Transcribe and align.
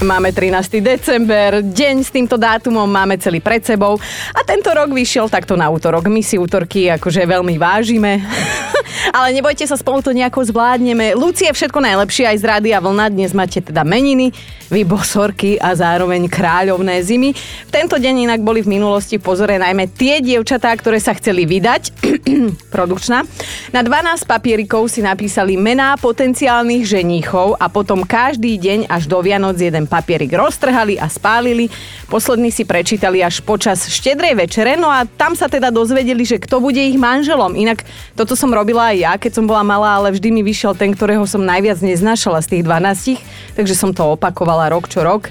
Máme 0.00 0.32
13. 0.32 0.80
december, 0.80 1.60
deň 1.60 1.96
s 2.00 2.08
týmto 2.08 2.40
dátumom 2.40 2.88
máme 2.88 3.20
celý 3.20 3.36
pred 3.36 3.60
sebou 3.60 4.00
a 4.32 4.40
tento 4.48 4.72
rok 4.72 4.88
vyšiel 4.88 5.28
takto 5.28 5.60
na 5.60 5.68
útorok. 5.68 6.08
My 6.08 6.24
si 6.24 6.40
útorky 6.40 6.88
akože 6.88 7.28
veľmi 7.28 7.60
vážime, 7.60 8.24
ale 9.16 9.36
nebojte 9.36 9.68
sa, 9.68 9.76
spolu 9.76 10.00
to 10.00 10.16
nejako 10.16 10.40
zvládneme. 10.48 11.12
Lucie, 11.12 11.52
všetko 11.52 11.84
najlepšie 11.84 12.32
aj 12.32 12.36
z 12.40 12.44
Rádia 12.48 12.80
Vlna, 12.80 13.12
dnes 13.12 13.36
máte 13.36 13.60
teda 13.60 13.84
meniny, 13.84 14.32
vy 14.72 14.88
bosorky 14.88 15.60
a 15.60 15.76
zároveň 15.76 16.32
kráľovné 16.32 16.96
zimy. 17.04 17.36
V 17.68 17.70
tento 17.74 18.00
deň 18.00 18.24
inak 18.24 18.40
boli 18.40 18.64
v 18.64 18.80
minulosti 18.80 19.20
v 19.20 19.26
pozore 19.28 19.60
najmä 19.60 19.84
tie 19.92 20.24
dievčatá, 20.24 20.72
ktoré 20.80 20.96
sa 20.96 21.12
chceli 21.12 21.44
vydať, 21.44 21.92
produkčná. 22.74 23.28
Na 23.76 23.84
12 23.84 24.24
papierikov 24.24 24.88
si 24.88 25.04
napísali 25.04 25.60
mená 25.60 25.92
potenciálnych 26.00 26.88
ženíchov 26.88 27.60
a 27.60 27.68
potom 27.68 28.06
každý 28.06 28.56
deň 28.56 28.88
až 28.88 29.10
do 29.10 29.20
Vianoc 29.20 29.60
jeden 29.60 29.89
papierik 29.90 30.30
roztrhali 30.30 31.02
a 31.02 31.10
spálili. 31.10 31.66
Posledný 32.06 32.54
si 32.54 32.62
prečítali 32.62 33.18
až 33.18 33.42
počas 33.42 33.90
štedrej 33.90 34.46
večere, 34.46 34.78
no 34.78 34.86
a 34.86 35.02
tam 35.02 35.34
sa 35.34 35.50
teda 35.50 35.74
dozvedeli, 35.74 36.22
že 36.22 36.38
kto 36.38 36.62
bude 36.62 36.78
ich 36.78 36.94
manželom. 36.94 37.58
Inak 37.58 37.82
toto 38.14 38.38
som 38.38 38.54
robila 38.54 38.94
aj 38.94 38.96
ja, 39.02 39.12
keď 39.18 39.42
som 39.42 39.44
bola 39.50 39.66
malá, 39.66 39.98
ale 39.98 40.14
vždy 40.14 40.30
mi 40.30 40.46
vyšiel 40.46 40.78
ten, 40.78 40.94
ktorého 40.94 41.26
som 41.26 41.42
najviac 41.42 41.82
neznášala 41.82 42.38
z 42.46 42.54
tých 42.54 42.62
12, 42.62 43.58
takže 43.58 43.74
som 43.74 43.90
to 43.90 44.14
opakovala 44.14 44.70
rok 44.70 44.86
čo 44.86 45.02
rok 45.02 45.28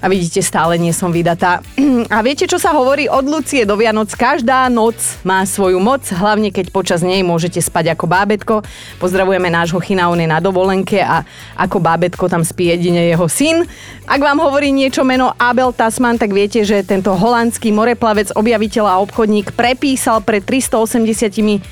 a 0.00 0.06
vidíte, 0.06 0.44
stále 0.44 0.76
nie 0.76 0.92
som 0.92 1.08
vydatá. 1.10 1.64
A 2.14 2.20
viete, 2.20 2.44
čo 2.44 2.60
sa 2.60 2.76
hovorí 2.76 3.08
od 3.08 3.24
Lucie 3.24 3.64
do 3.64 3.74
Vianoc? 3.74 4.12
Každá 4.12 4.68
noc 4.68 4.96
má 5.24 5.42
svoju 5.42 5.80
moc, 5.80 6.04
hlavne 6.12 6.52
keď 6.52 6.70
počas 6.70 7.00
nej 7.00 7.24
môžete 7.24 7.58
spať 7.58 7.96
ako 7.96 8.04
bábetko. 8.04 8.54
Pozdravujeme 9.00 9.48
nášho 9.48 9.80
chyna, 9.80 10.12
on 10.12 10.20
je 10.20 10.28
na 10.28 10.38
dovolenke 10.38 11.00
a 11.00 11.24
ako 11.56 11.80
bábetko 11.80 12.28
tam 12.28 12.44
spí 12.44 12.70
jedine 12.70 13.08
jeho 13.08 13.26
syn. 13.26 13.64
Ak 14.04 14.20
vám 14.20 14.38
hovorí 14.38 14.70
niečo 14.70 15.02
meno 15.02 15.32
Abel 15.40 15.72
Tasman, 15.72 16.20
tak 16.20 16.30
viete, 16.30 16.62
že 16.62 16.86
tento 16.86 17.16
holandský 17.16 17.72
moreplavec, 17.72 18.30
objaviteľ 18.36 18.84
a 18.86 19.00
obchodník 19.02 19.56
prepísal 19.56 20.22
pred 20.22 20.44
380 20.44 21.66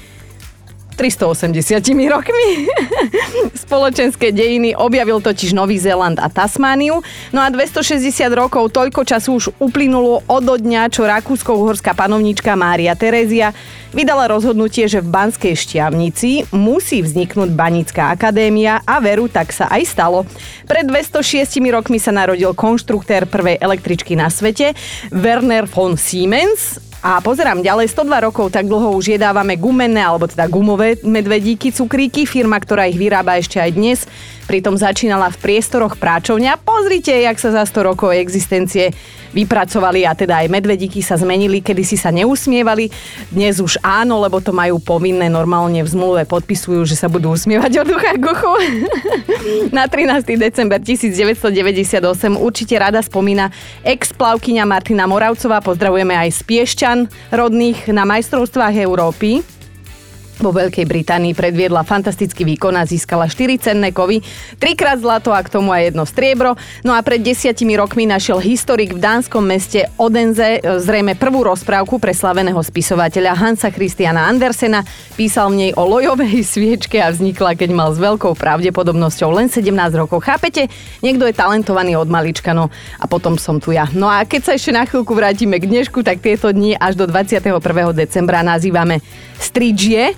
380 0.94 1.82
rokmi. 2.08 2.70
Spoločenské 3.66 4.30
dejiny 4.30 4.78
objavil 4.78 5.18
totiž 5.20 5.52
Nový 5.52 5.76
Zéland 5.76 6.22
a 6.22 6.30
Tasmániu. 6.30 7.02
No 7.34 7.40
a 7.42 7.50
260 7.50 8.06
rokov, 8.32 8.70
toľko 8.70 9.02
času 9.02 9.36
už 9.36 9.44
uplynulo 9.58 10.22
od 10.30 10.46
dňa, 10.46 10.88
čo 10.88 11.04
rakúsko-uhorská 11.04 11.92
panovnička 11.98 12.54
Mária 12.54 12.94
Terézia 12.94 13.50
vydala 13.94 14.26
rozhodnutie, 14.26 14.90
že 14.90 14.98
v 14.98 15.08
Banskej 15.08 15.54
šťavnici 15.54 16.50
musí 16.50 17.00
vzniknúť 17.00 17.54
Banická 17.54 18.10
akadémia 18.10 18.82
a 18.82 18.98
veru 18.98 19.30
tak 19.30 19.54
sa 19.54 19.70
aj 19.70 19.82
stalo. 19.86 20.26
Pred 20.66 20.90
206 20.90 21.62
rokmi 21.70 22.02
sa 22.02 22.10
narodil 22.10 22.50
konštruktér 22.52 23.30
prvej 23.30 23.62
električky 23.62 24.18
na 24.18 24.28
svete, 24.28 24.74
Werner 25.14 25.70
von 25.70 25.94
Siemens 25.94 26.82
a 27.04 27.20
pozerám 27.20 27.60
ďalej, 27.60 27.92
102 27.92 28.32
rokov 28.32 28.48
tak 28.48 28.64
dlho 28.64 28.96
už 28.96 29.20
jedávame 29.20 29.60
gumenné, 29.60 30.00
alebo 30.00 30.24
teda 30.24 30.48
gumové 30.48 30.96
medvedíky, 31.04 31.68
cukríky, 31.68 32.24
firma, 32.24 32.56
ktorá 32.56 32.88
ich 32.88 32.96
vyrába 32.96 33.36
ešte 33.36 33.60
aj 33.60 33.70
dnes. 33.76 34.08
Pritom 34.48 34.80
začínala 34.80 35.28
v 35.28 35.36
priestoroch 35.36 36.00
práčovňa. 36.00 36.64
Pozrite, 36.64 37.12
jak 37.12 37.36
sa 37.36 37.52
za 37.52 37.68
100 37.68 37.92
rokov 37.92 38.16
existencie 38.16 38.96
vypracovali 39.34 40.06
a 40.06 40.14
teda 40.14 40.46
aj 40.46 40.48
medvedíky 40.48 41.02
sa 41.02 41.18
zmenili, 41.18 41.58
kedy 41.58 41.82
si 41.82 41.98
sa 41.98 42.14
neusmievali. 42.14 42.88
Dnes 43.34 43.58
už 43.58 43.82
áno, 43.82 44.22
lebo 44.22 44.38
to 44.38 44.54
majú 44.54 44.78
povinné, 44.78 45.26
normálne 45.26 45.82
v 45.82 45.90
zmluve 45.90 46.22
podpisujú, 46.24 46.86
že 46.86 46.94
sa 46.94 47.10
budú 47.10 47.34
usmievať 47.34 47.82
od 47.82 47.86
ducha 47.90 48.14
k 48.14 48.24
uchu. 48.30 48.54
Na 49.76 49.90
13. 49.90 50.22
december 50.38 50.78
1998 50.78 52.00
určite 52.38 52.74
rada 52.78 53.02
spomína 53.02 53.50
ex-plavkyňa 53.82 54.62
Martina 54.62 55.10
Moravcová, 55.10 55.58
pozdravujeme 55.58 56.14
aj 56.14 56.30
z 56.30 56.40
Piešťan 56.46 56.98
rodných 57.34 57.90
na 57.90 58.06
majstrovstvách 58.06 58.78
Európy 58.78 59.42
vo 60.38 60.50
Veľkej 60.50 60.86
Británii 60.88 61.36
predviedla 61.36 61.86
fantastický 61.86 62.42
výkon 62.42 62.74
a 62.74 62.82
získala 62.82 63.30
4 63.30 63.58
cenné 63.60 63.94
kovy, 63.94 64.22
3 64.58 64.74
krát 64.74 64.98
zlato 64.98 65.30
a 65.30 65.40
k 65.42 65.52
tomu 65.52 65.70
aj 65.70 65.92
jedno 65.92 66.04
striebro. 66.06 66.58
No 66.82 66.94
a 66.94 67.00
pred 67.06 67.22
desiatimi 67.22 67.78
rokmi 67.78 68.08
našiel 68.08 68.42
historik 68.42 68.94
v 68.96 69.02
dánskom 69.02 69.44
meste 69.44 69.86
Odenze 70.00 70.58
e, 70.58 70.78
zrejme 70.82 71.14
prvú 71.14 71.46
rozprávku 71.46 72.02
pre 72.02 72.10
slaveného 72.10 72.58
spisovateľa 72.58 73.38
Hansa 73.38 73.70
Christiana 73.70 74.26
Andersena. 74.26 74.82
Písal 75.14 75.54
v 75.54 75.56
nej 75.56 75.70
o 75.78 75.86
lojovej 75.86 76.42
sviečke 76.54 76.98
a 76.98 77.14
vznikla, 77.14 77.54
keď 77.54 77.70
mal 77.70 77.94
s 77.94 77.98
veľkou 78.02 78.34
pravdepodobnosťou 78.34 79.30
len 79.38 79.46
17 79.46 79.70
rokov. 79.94 80.26
Chápete? 80.26 80.66
Niekto 81.02 81.30
je 81.30 81.34
talentovaný 81.34 81.94
od 81.94 82.10
malička, 82.10 82.50
no 82.52 82.74
a 82.98 83.04
potom 83.06 83.38
som 83.38 83.62
tu 83.62 83.70
ja. 83.70 83.86
No 83.94 84.10
a 84.10 84.26
keď 84.26 84.40
sa 84.50 84.52
ešte 84.58 84.74
na 84.74 84.82
chvíľku 84.84 85.14
vrátime 85.14 85.62
k 85.62 85.70
dnešku, 85.70 86.02
tak 86.02 86.20
tieto 86.20 86.50
dni 86.50 86.74
až 86.74 86.98
do 86.98 87.06
21. 87.06 87.60
decembra 87.94 88.42
nazývame 88.42 89.00
stridžie 89.38 90.14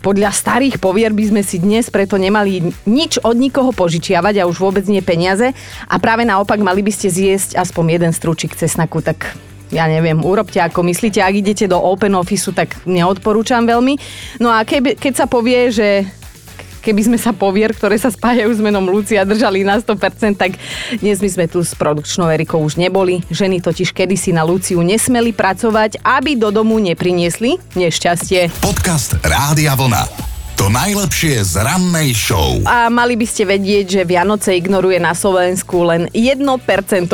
podľa 0.00 0.32
starých 0.32 0.80
povier 0.80 1.12
by 1.12 1.28
sme 1.28 1.42
si 1.44 1.60
dnes 1.60 1.92
preto 1.92 2.16
nemali 2.16 2.72
nič 2.88 3.20
od 3.20 3.36
nikoho 3.36 3.68
požičiavať 3.68 4.40
a 4.40 4.48
už 4.48 4.56
vôbec 4.56 4.84
nie 4.88 5.04
peniaze. 5.04 5.52
A 5.92 6.00
práve 6.00 6.24
naopak 6.24 6.56
mali 6.64 6.80
by 6.80 6.88
ste 6.88 7.12
zjesť 7.12 7.60
aspoň 7.60 8.00
jeden 8.00 8.12
strúčik 8.16 8.56
cesnaku, 8.56 9.04
tak 9.04 9.36
ja 9.70 9.86
neviem, 9.86 10.18
urobte 10.24 10.58
ako 10.58 10.82
myslíte, 10.88 11.22
ak 11.22 11.34
idete 11.46 11.70
do 11.70 11.78
open 11.78 12.16
office, 12.16 12.50
tak 12.50 12.80
neodporúčam 12.88 13.68
veľmi. 13.68 13.94
No 14.42 14.50
a 14.50 14.64
keby, 14.66 14.98
keď 14.98 15.12
sa 15.14 15.26
povie, 15.28 15.70
že 15.70 16.08
keby 16.80 17.12
sme 17.12 17.18
sa 17.20 17.30
povier, 17.36 17.70
ktoré 17.76 18.00
sa 18.00 18.08
spájajú 18.08 18.50
s 18.56 18.60
menom 18.60 18.88
Lucia, 18.88 19.22
držali 19.28 19.62
na 19.62 19.78
100%, 19.78 20.40
tak 20.40 20.56
dnes 20.98 21.20
my 21.20 21.28
sme 21.28 21.46
tu 21.46 21.60
s 21.60 21.76
produkčnou 21.76 22.26
Erikou 22.32 22.64
už 22.64 22.80
neboli. 22.80 23.22
Ženy 23.28 23.60
totiž 23.60 23.92
kedysi 23.92 24.32
na 24.32 24.42
Luciu 24.42 24.80
nesmeli 24.80 25.36
pracovať, 25.36 26.00
aby 26.00 26.34
do 26.34 26.48
domu 26.48 26.80
nepriniesli 26.80 27.60
nešťastie. 27.76 28.48
Podcast 28.64 29.20
Rádia 29.20 29.76
Vlna. 29.76 30.39
To 30.60 30.68
najlepšie 30.68 31.40
z 31.40 31.56
rannej 31.64 32.12
show. 32.12 32.60
A 32.68 32.92
mali 32.92 33.16
by 33.16 33.24
ste 33.24 33.48
vedieť, 33.48 33.96
že 33.96 34.02
Vianoce 34.04 34.60
ignoruje 34.60 35.00
na 35.00 35.16
Slovensku 35.16 35.88
len 35.88 36.04
1% 36.12 36.36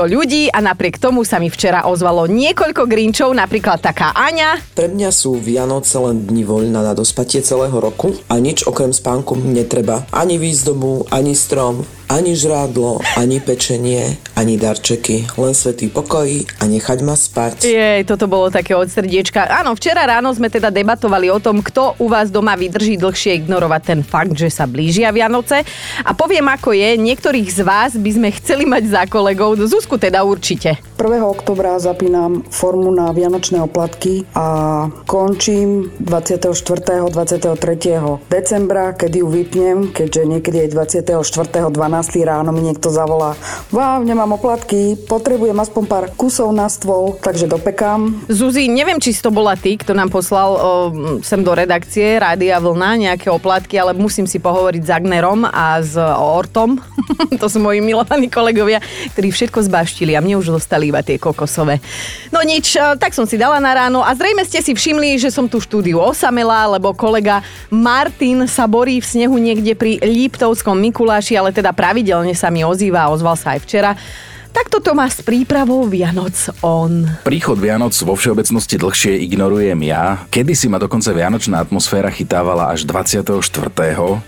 ľudí 0.03 0.51
a 0.51 0.59
napriek 0.59 0.99
tomu 0.99 1.23
sa 1.23 1.39
mi 1.39 1.47
včera 1.47 1.87
ozvalo 1.87 2.27
niekoľko 2.27 2.91
grinčov, 2.91 3.31
napríklad 3.31 3.79
taká 3.79 4.11
Aňa. 4.19 4.59
Pre 4.75 4.91
mňa 4.91 5.15
sú 5.15 5.39
Vianoce 5.39 5.95
len 5.95 6.27
dni 6.27 6.43
voľna 6.43 6.91
na 6.91 6.99
dospatie 6.99 7.39
celého 7.39 7.79
roku 7.79 8.19
a 8.27 8.35
nič 8.43 8.67
okrem 8.67 8.91
spánku 8.91 9.39
netreba. 9.39 10.03
Ani 10.11 10.43
výzdobu, 10.43 11.07
ani 11.15 11.39
strom, 11.39 11.87
ani 12.07 12.39
žrádlo, 12.39 13.03
ani 13.19 13.43
pečenie, 13.43 14.15
ani 14.39 14.55
darčeky, 14.55 15.27
len 15.35 15.55
svetý 15.55 15.91
pokoj 15.91 16.29
a 16.63 16.65
nechať 16.65 16.99
ma 17.03 17.19
spať. 17.19 17.67
Jej, 17.67 18.07
toto 18.07 18.31
bolo 18.31 18.47
také 18.47 18.79
od 18.79 18.87
srdiečka. 18.87 19.51
Áno, 19.51 19.75
včera 19.75 20.07
ráno 20.07 20.31
sme 20.31 20.47
teda 20.47 20.71
debatovali 20.71 21.27
o 21.35 21.43
tom, 21.43 21.59
kto 21.59 21.99
u 21.99 22.07
vás 22.07 22.31
doma 22.31 22.55
vydrží 22.55 22.95
dlhšie 22.95 23.43
ignorovať 23.43 23.83
ten 23.83 24.01
fakt, 24.07 24.39
že 24.39 24.47
sa 24.47 24.71
blížia 24.71 25.11
Vianoce. 25.11 25.67
A 26.07 26.11
poviem 26.15 26.47
ako 26.47 26.71
je, 26.79 26.95
niektorých 26.95 27.49
z 27.51 27.61
vás 27.67 27.91
by 27.99 28.11
sme 28.15 28.29
chceli 28.39 28.65
mať 28.69 28.87
za 28.87 29.03
kolegov, 29.11 29.59
Zuzku 29.67 29.99
teda 29.99 30.23
určite. 30.23 30.79
1. 30.95 31.03
oktobra 31.27 31.75
zapínam 31.83 32.47
formu 32.55 32.95
na 32.95 33.11
Vianočné 33.11 33.59
oplatky 33.67 34.23
a 34.39 34.87
končím 35.11 35.91
24. 35.99 36.55
23. 37.11 38.31
decembra, 38.31 38.95
kedy 38.95 39.21
ju 39.21 39.29
vypnem, 39.29 39.91
keďže 39.91 40.23
niekedy 40.23 40.57
je 40.67 40.69
24. 40.71 41.75
12 41.75 41.96
12 41.97 42.29
ráno 42.29 42.53
mi 42.53 42.61
niekto 42.61 42.93
zavolá, 42.93 43.33
vám, 43.73 44.05
nemám 44.05 44.37
oplatky, 44.37 45.01
potrebujem 45.09 45.57
aspoň 45.57 45.85
pár 45.89 46.05
kusov 46.13 46.53
na 46.53 46.69
stôl, 46.69 47.17
takže 47.25 47.49
dopekám. 47.49 48.29
Zuzi, 48.29 48.69
neviem, 48.69 49.01
či 49.01 49.17
si 49.17 49.25
to 49.25 49.33
bola 49.33 49.57
ty, 49.57 49.81
kto 49.81 49.97
nám 49.97 50.13
poslal 50.13 50.51
o, 50.53 50.61
sem 51.25 51.41
do 51.41 51.57
redakcie 51.57 52.21
Rádia 52.21 52.61
Vlna 52.61 53.01
nejaké 53.01 53.33
oplatky, 53.33 53.81
ale 53.81 53.97
musím 53.97 54.29
si 54.29 54.37
pohovoriť 54.37 54.83
s 54.85 54.91
Agnerom 54.93 55.49
a 55.49 55.81
s 55.81 55.97
Ortom. 55.97 56.77
to 57.41 57.49
sú 57.49 57.65
moji 57.65 57.81
milovaní 57.81 58.29
kolegovia, 58.29 58.85
ktorí 59.17 59.33
všetko 59.33 59.65
zbaštili 59.65 60.13
a 60.13 60.21
mne 60.21 60.37
už 60.37 60.53
dostali 60.53 60.93
iba 60.93 61.01
tie 61.01 61.17
kokosové. 61.17 61.81
No 62.29 62.45
nič, 62.45 62.77
tak 63.01 63.17
som 63.17 63.25
si 63.25 63.41
dala 63.41 63.57
na 63.57 63.73
ráno 63.73 64.05
a 64.05 64.13
zrejme 64.13 64.45
ste 64.45 64.61
si 64.61 64.77
všimli, 64.77 65.17
že 65.17 65.33
som 65.33 65.49
tu 65.49 65.65
štúdiu 65.65 65.97
osamela, 65.97 66.69
lebo 66.77 66.93
kolega 66.93 67.41
Martin 67.73 68.45
sa 68.45 68.69
borí 68.69 69.01
v 69.01 69.09
snehu 69.09 69.41
niekde 69.41 69.73
pri 69.73 69.97
Liptovskom 70.05 70.77
Mikuláši, 70.77 71.41
ale 71.41 71.57
teda 71.57 71.73
pravidelne 71.87 72.35
sa 72.35 72.51
mi 72.51 72.67
ozýva, 72.67 73.15
ozval 73.15 73.39
sa 73.39 73.55
aj 73.55 73.63
včera. 73.63 73.95
Tak 74.51 74.73
toto 74.73 74.97
má 74.97 75.05
s 75.05 75.21
prípravou 75.21 75.85
Vianoc 75.85 76.33
on. 76.65 77.05
Príchod 77.23 77.61
Vianoc 77.61 77.93
vo 77.93 78.17
všeobecnosti 78.17 78.81
dlhšie 78.81 79.13
ignorujem 79.29 79.77
ja. 79.85 80.25
Kedy 80.33 80.57
si 80.57 80.67
ma 80.67 80.81
dokonca 80.81 81.13
vianočná 81.13 81.61
atmosféra 81.61 82.09
chytávala 82.09 82.73
až 82.73 82.89
24. 82.89 83.37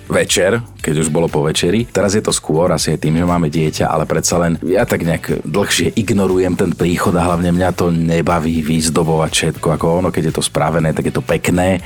večer, 0.05 0.61
keď 0.85 0.95
už 1.01 1.09
bolo 1.09 1.33
po 1.33 1.49
večeri. 1.49 1.89
Teraz 1.89 2.13
je 2.13 2.21
to 2.21 2.29
skôr, 2.29 2.69
asi 2.69 2.93
aj 2.93 3.09
tým, 3.09 3.17
že 3.17 3.25
máme 3.25 3.49
dieťa, 3.49 3.89
ale 3.89 4.05
predsa 4.05 4.37
len 4.37 4.61
ja 4.69 4.85
tak 4.85 5.09
nejak 5.09 5.49
dlhšie 5.49 5.97
ignorujem 5.97 6.61
ten 6.61 6.77
príchod 6.77 7.17
a 7.17 7.25
hlavne 7.25 7.49
mňa 7.49 7.71
to 7.73 7.89
nebaví 7.89 8.61
výzdobovať 8.61 9.33
všetko. 9.33 9.67
Ako 9.81 10.05
ono, 10.05 10.09
keď 10.13 10.29
je 10.29 10.35
to 10.37 10.45
spravené, 10.45 10.93
tak 10.93 11.09
je 11.09 11.15
to 11.17 11.25
pekné 11.25 11.81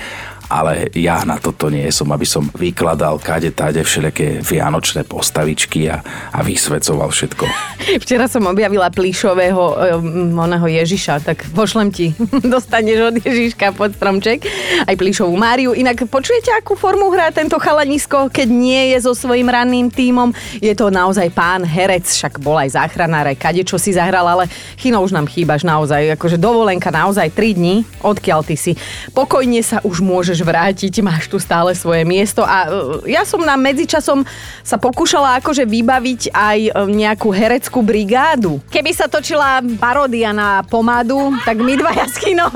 ale 0.52 0.92
ja 0.92 1.24
na 1.24 1.40
toto 1.40 1.72
nie 1.72 1.88
som, 1.88 2.12
aby 2.12 2.28
som 2.28 2.44
vykladal 2.52 3.16
kade 3.16 3.56
tade 3.56 3.80
všelijaké 3.80 4.44
vianočné 4.44 5.08
postavičky 5.08 5.88
a, 5.88 6.04
a 6.36 6.44
vysvecoval 6.44 7.08
všetko. 7.08 7.48
Včera 8.04 8.28
som 8.28 8.44
objavila 8.44 8.92
plíšového 8.92 9.62
um, 9.96 10.36
oného 10.36 10.68
Ježiša, 10.68 11.24
tak 11.24 11.48
pošlem 11.56 11.88
ti. 11.88 12.12
Dostaneš 12.52 12.98
od 13.08 13.16
Ježiška 13.24 13.72
pod 13.72 13.96
stromček 13.96 14.44
aj 14.84 14.94
plíšovú 15.00 15.32
Máriu. 15.32 15.72
Inak 15.72 16.04
počujete, 16.12 16.52
akú 16.52 16.76
formu 16.76 17.08
hrá 17.08 17.32
tento 17.32 17.56
chalanisko, 17.56 18.28
keď 18.28 18.48
nie 18.52 18.82
je 18.92 19.08
so 19.08 19.16
svojím 19.16 19.48
ranným 19.48 19.88
tímom? 19.88 20.36
Je 20.60 20.76
to 20.76 20.92
naozaj 20.92 21.32
pán 21.32 21.64
herec, 21.64 22.04
však 22.04 22.42
bol 22.42 22.60
aj 22.60 22.76
záchranár, 22.76 23.30
aj 23.32 23.40
kade 23.40 23.64
čo 23.64 23.80
si 23.80 23.96
zahral, 23.96 24.28
ale 24.28 24.50
Chino 24.76 25.00
už 25.00 25.16
nám 25.16 25.30
chýbaš 25.30 25.64
naozaj. 25.64 26.18
Akože 26.18 26.36
dovolenka 26.36 26.92
naozaj 26.92 27.32
3 27.32 27.56
dní, 27.56 27.74
odkiaľ 28.04 28.44
ty 28.44 28.58
si. 28.58 28.72
Pokojne 29.16 29.62
sa 29.64 29.80
už 29.86 30.02
môžeš 30.02 30.41
vrátiť, 30.42 31.02
máš 31.02 31.30
tu 31.30 31.38
stále 31.38 31.72
svoje 31.74 32.02
miesto 32.02 32.42
a 32.42 32.68
uh, 32.68 33.02
ja 33.06 33.22
som 33.22 33.40
na 33.42 33.54
medzičasom 33.54 34.26
sa 34.66 34.76
pokúšala 34.76 35.38
akože 35.42 35.66
vybaviť 35.66 36.34
aj 36.34 36.58
uh, 36.70 36.86
nejakú 36.90 37.30
hereckú 37.30 37.80
brigádu. 37.80 38.58
Keby 38.70 38.90
sa 38.94 39.06
točila 39.06 39.62
paródia 39.78 40.34
na 40.34 40.66
pomádu, 40.66 41.34
tak 41.46 41.58
my 41.62 41.74
dvaja 41.78 42.06
s 42.06 42.18
Chinom 42.18 42.52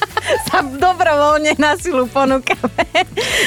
sa 0.48 0.62
dobrovoľne 0.64 1.58
na 1.58 1.76
silu 1.76 2.06
ponúkame. 2.08 2.86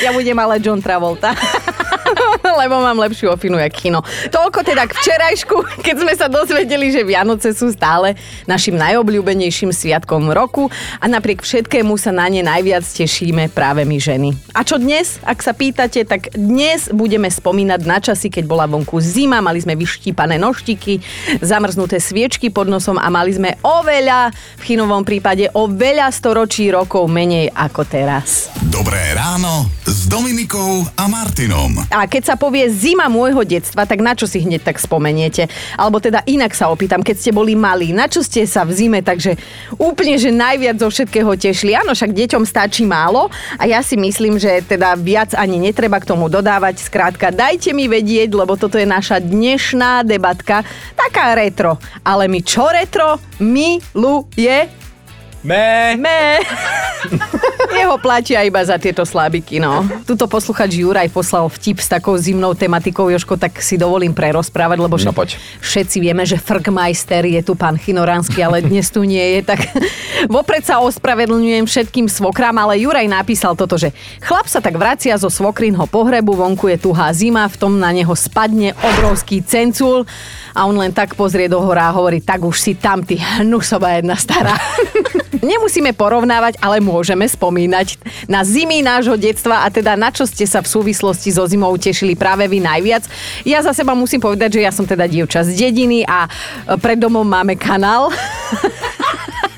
Ja 0.03 0.13
budem 0.13 0.37
ale 0.37 0.59
John 0.61 0.83
Travolta. 0.83 1.33
Lebo 2.61 2.81
mám 2.81 2.97
lepšiu 2.99 3.31
ofinu 3.33 3.59
jak 3.59 3.73
kino. 3.73 4.01
Toľko 4.31 4.63
teda 4.63 4.87
k 4.87 4.95
včerajšku, 4.97 5.55
keď 5.85 5.95
sme 6.01 6.13
sa 6.15 6.27
dozvedeli, 6.27 6.91
že 6.91 7.05
Vianoce 7.05 7.53
sú 7.53 7.71
stále 7.71 8.17
našim 8.49 8.75
najobľúbenejším 8.75 9.71
sviatkom 9.71 10.31
roku 10.31 10.69
a 10.99 11.05
napriek 11.05 11.43
všetkému 11.43 11.95
sa 11.99 12.11
na 12.15 12.27
ne 12.31 12.41
najviac 12.43 12.83
tešíme 12.83 13.51
práve 13.51 13.83
my 13.83 13.97
ženy. 13.99 14.29
A 14.55 14.63
čo 14.65 14.79
dnes? 14.79 15.19
Ak 15.23 15.43
sa 15.43 15.53
pýtate, 15.53 16.03
tak 16.07 16.33
dnes 16.33 16.89
budeme 16.89 17.29
spomínať 17.29 17.81
na 17.85 17.97
časy, 18.01 18.31
keď 18.31 18.45
bola 18.49 18.65
vonku 18.65 18.97
zima, 18.99 19.43
mali 19.43 19.61
sme 19.61 19.77
vyštípané 19.77 20.39
noštiky, 20.41 20.99
zamrznuté 21.43 22.01
sviečky 22.01 22.49
pod 22.49 22.67
nosom 22.67 22.97
a 22.97 23.07
mali 23.11 23.35
sme 23.35 23.55
oveľa, 23.61 24.33
v 24.59 24.63
chinovom 24.63 25.05
prípade 25.05 25.49
oveľa 25.53 26.09
storočí 26.11 26.69
rokov 26.73 27.05
menej 27.09 27.53
ako 27.53 27.81
teraz. 27.85 28.49
Dobré 28.67 29.13
ráno 29.13 29.69
s 29.87 30.05
Dominikou 30.09 30.85
a 30.97 31.05
Martinom. 31.07 31.87
A 31.97 32.05
keď 32.05 32.33
sa 32.33 32.35
povie 32.37 32.69
zima 32.69 33.09
môjho 33.09 33.41
detstva, 33.41 33.89
tak 33.89 34.05
na 34.05 34.13
čo 34.13 34.29
si 34.29 34.45
hneď 34.45 34.61
tak 34.61 34.77
spomeniete? 34.77 35.49
Alebo 35.73 35.97
teda 35.97 36.21
inak 36.29 36.53
sa 36.53 36.69
opýtam, 36.69 37.01
keď 37.01 37.15
ste 37.17 37.31
boli 37.33 37.57
malí, 37.57 37.89
na 37.89 38.05
čo 38.05 38.21
ste 38.21 38.45
sa 38.45 38.61
v 38.61 38.71
zime 38.77 38.99
takže 39.01 39.33
úplne, 39.81 40.21
že 40.21 40.29
najviac 40.29 40.77
zo 40.77 40.93
všetkého 40.93 41.33
tešili? 41.33 41.73
Áno, 41.73 41.97
však 41.97 42.13
deťom 42.13 42.43
stačí 42.45 42.85
málo 42.85 43.33
a 43.57 43.65
ja 43.65 43.81
si 43.81 43.97
myslím, 43.97 44.37
že 44.37 44.61
teda 44.61 44.93
viac 44.95 45.33
ani 45.33 45.57
netreba 45.57 45.97
k 45.97 46.09
tomu 46.13 46.29
dodávať. 46.29 46.85
Skrátka, 46.85 47.33
dajte 47.33 47.73
mi 47.73 47.89
vedieť, 47.89 48.29
lebo 48.31 48.53
toto 48.53 48.77
je 48.77 48.85
naša 48.85 49.17
dnešná 49.17 50.05
debatka, 50.05 50.61
taká 50.93 51.33
retro. 51.33 51.81
Ale 52.05 52.29
my 52.29 52.39
čo 52.45 52.69
retro? 52.69 53.17
Miluje 53.41 54.86
Mé. 55.47 55.95
Me. 55.95 56.43
Jeho 57.77 57.95
platia 58.01 58.43
iba 58.43 58.59
za 58.67 58.75
tieto 58.75 59.07
slabiky, 59.07 59.63
no. 59.63 59.85
Tuto 60.03 60.27
posluchač 60.27 60.75
Juraj 60.75 61.07
poslal 61.07 61.47
vtip 61.47 61.79
s 61.79 61.87
takou 61.87 62.19
zimnou 62.19 62.51
tematikou, 62.51 63.07
Joško, 63.07 63.39
tak 63.39 63.63
si 63.63 63.79
dovolím 63.79 64.11
prerozprávať, 64.11 64.75
lebo 64.81 64.99
No 64.99 65.13
poď. 65.15 65.39
všetci 65.63 66.03
vieme, 66.03 66.27
že 66.27 66.41
Frkmeister 66.41 67.23
je 67.23 67.39
tu 67.45 67.55
pán 67.55 67.79
Chinoránsky, 67.79 68.43
ale 68.43 68.59
dnes 68.65 68.91
tu 68.91 69.07
nie 69.07 69.39
je, 69.39 69.39
tak 69.45 69.71
vopred 70.35 70.67
sa 70.67 70.83
ospravedlňujem 70.83 71.63
všetkým 71.63 72.11
svokrám, 72.11 72.57
ale 72.59 72.83
Juraj 72.83 73.07
napísal 73.07 73.55
toto, 73.55 73.79
že 73.79 73.95
chlap 74.19 74.51
sa 74.51 74.59
tak 74.59 74.75
vracia 74.75 75.15
zo 75.15 75.31
svokrinho 75.31 75.87
pohrebu, 75.87 76.33
vonku 76.33 76.67
je 76.73 76.81
tuhá 76.81 77.13
zima, 77.15 77.47
v 77.47 77.55
tom 77.55 77.79
na 77.79 77.93
neho 77.95 78.11
spadne 78.17 78.75
obrovský 78.83 79.39
cencul 79.45 80.03
a 80.51 80.65
on 80.67 80.75
len 80.75 80.91
tak 80.91 81.13
pozrie 81.15 81.47
do 81.47 81.61
hora 81.61 81.87
a 81.87 81.95
hovorí, 81.95 82.19
tak 82.19 82.41
už 82.43 82.57
si 82.57 82.73
tam, 82.75 83.05
ty 83.05 83.15
hnusová 83.15 84.01
jedna 84.01 84.17
stará. 84.17 84.57
Nemusíme 85.41 85.93
porovnávať, 85.93 86.57
ale 86.61 86.81
môžeme 86.81 87.25
spomínať 87.25 87.99
na 88.25 88.41
zimy 88.41 88.81
nášho 88.81 89.17
detstva 89.17 89.65
a 89.65 89.67
teda 89.69 89.93
na 89.97 90.09
čo 90.09 90.25
ste 90.25 90.45
sa 90.47 90.63
v 90.63 90.69
súvislosti 90.69 91.33
so 91.33 91.45
zimou 91.45 91.73
tešili 91.77 92.17
práve 92.17 92.45
vy 92.47 92.61
najviac. 92.63 93.05
Ja 93.43 93.61
za 93.61 93.73
seba 93.73 93.97
musím 93.97 94.21
povedať, 94.21 94.59
že 94.59 94.65
ja 94.65 94.71
som 94.73 94.85
teda 94.85 95.05
dievča 95.05 95.45
z 95.45 95.57
dediny 95.57 96.05
a 96.05 96.29
pred 96.79 96.97
domom 97.01 97.25
máme 97.25 97.57
kanál. 97.57 98.09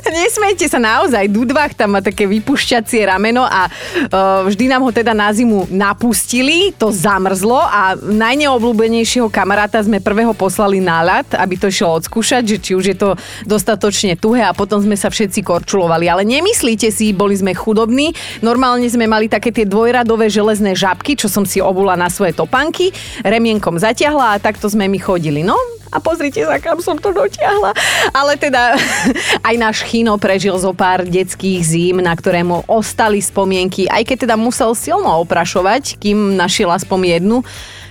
Nesmejte 0.22 0.66
sa 0.68 0.80
naozaj, 0.80 1.28
Dudvach 1.30 1.72
tam 1.72 1.96
má 1.96 2.00
také 2.04 2.28
vypušťacie 2.28 3.08
rameno 3.08 3.44
a 3.44 3.68
uh, 3.68 4.44
vždy 4.46 4.70
nám 4.70 4.84
ho 4.84 4.90
teda 4.92 5.16
na 5.16 5.30
zimu 5.32 5.68
napustili, 5.72 6.72
to 6.76 6.92
zamrzlo 6.92 7.58
a 7.58 7.96
najneobľúbenejšieho 7.96 9.28
kamaráta 9.32 9.80
sme 9.82 10.02
prvého 10.02 10.32
poslali 10.36 10.82
na 10.82 11.02
ľad, 11.02 11.36
aby 11.36 11.54
to 11.56 11.70
išlo 11.70 11.98
odskúšať, 12.02 12.42
že 12.44 12.56
či 12.60 12.72
už 12.76 12.84
je 12.92 12.96
to 12.96 13.10
dostatočne 13.44 14.16
tuhé 14.18 14.44
a 14.44 14.56
potom 14.56 14.80
sme 14.80 14.94
sa 14.98 15.08
všetci 15.08 15.40
korčulovali. 15.44 16.08
Ale 16.08 16.22
nemyslíte 16.26 16.88
si, 16.92 17.16
boli 17.16 17.36
sme 17.36 17.56
chudobní, 17.56 18.12
normálne 18.44 18.86
sme 18.88 19.08
mali 19.08 19.30
také 19.30 19.52
tie 19.52 19.66
dvojradové 19.68 20.28
železné 20.28 20.76
žabky, 20.76 21.16
čo 21.16 21.30
som 21.30 21.44
si 21.48 21.62
obula 21.62 21.96
na 21.96 22.12
svoje 22.12 22.36
topanky, 22.36 22.92
remienkom 23.24 23.78
zatiahla 23.80 24.36
a 24.36 24.42
takto 24.42 24.68
sme 24.68 24.88
my 24.88 24.98
chodili. 25.00 25.42
No, 25.46 25.56
a 25.96 25.98
pozrite 26.04 26.44
sa, 26.44 26.60
kam 26.60 26.76
som 26.84 27.00
to 27.00 27.08
dotiahla. 27.08 27.72
Ale 28.12 28.36
teda 28.36 28.76
aj 29.48 29.54
náš 29.56 29.80
Chino 29.88 30.20
prežil 30.20 30.52
zo 30.60 30.76
pár 30.76 31.08
detských 31.08 31.64
zím, 31.64 32.04
na 32.04 32.12
ktoré 32.12 32.44
mu 32.44 32.60
ostali 32.68 33.24
spomienky, 33.24 33.88
aj 33.88 34.04
keď 34.04 34.28
teda 34.28 34.36
musel 34.36 34.76
silno 34.76 35.08
oprašovať, 35.24 35.96
kým 35.96 36.36
našiel 36.36 36.68
aspoň 36.68 37.16
jednu. 37.16 37.40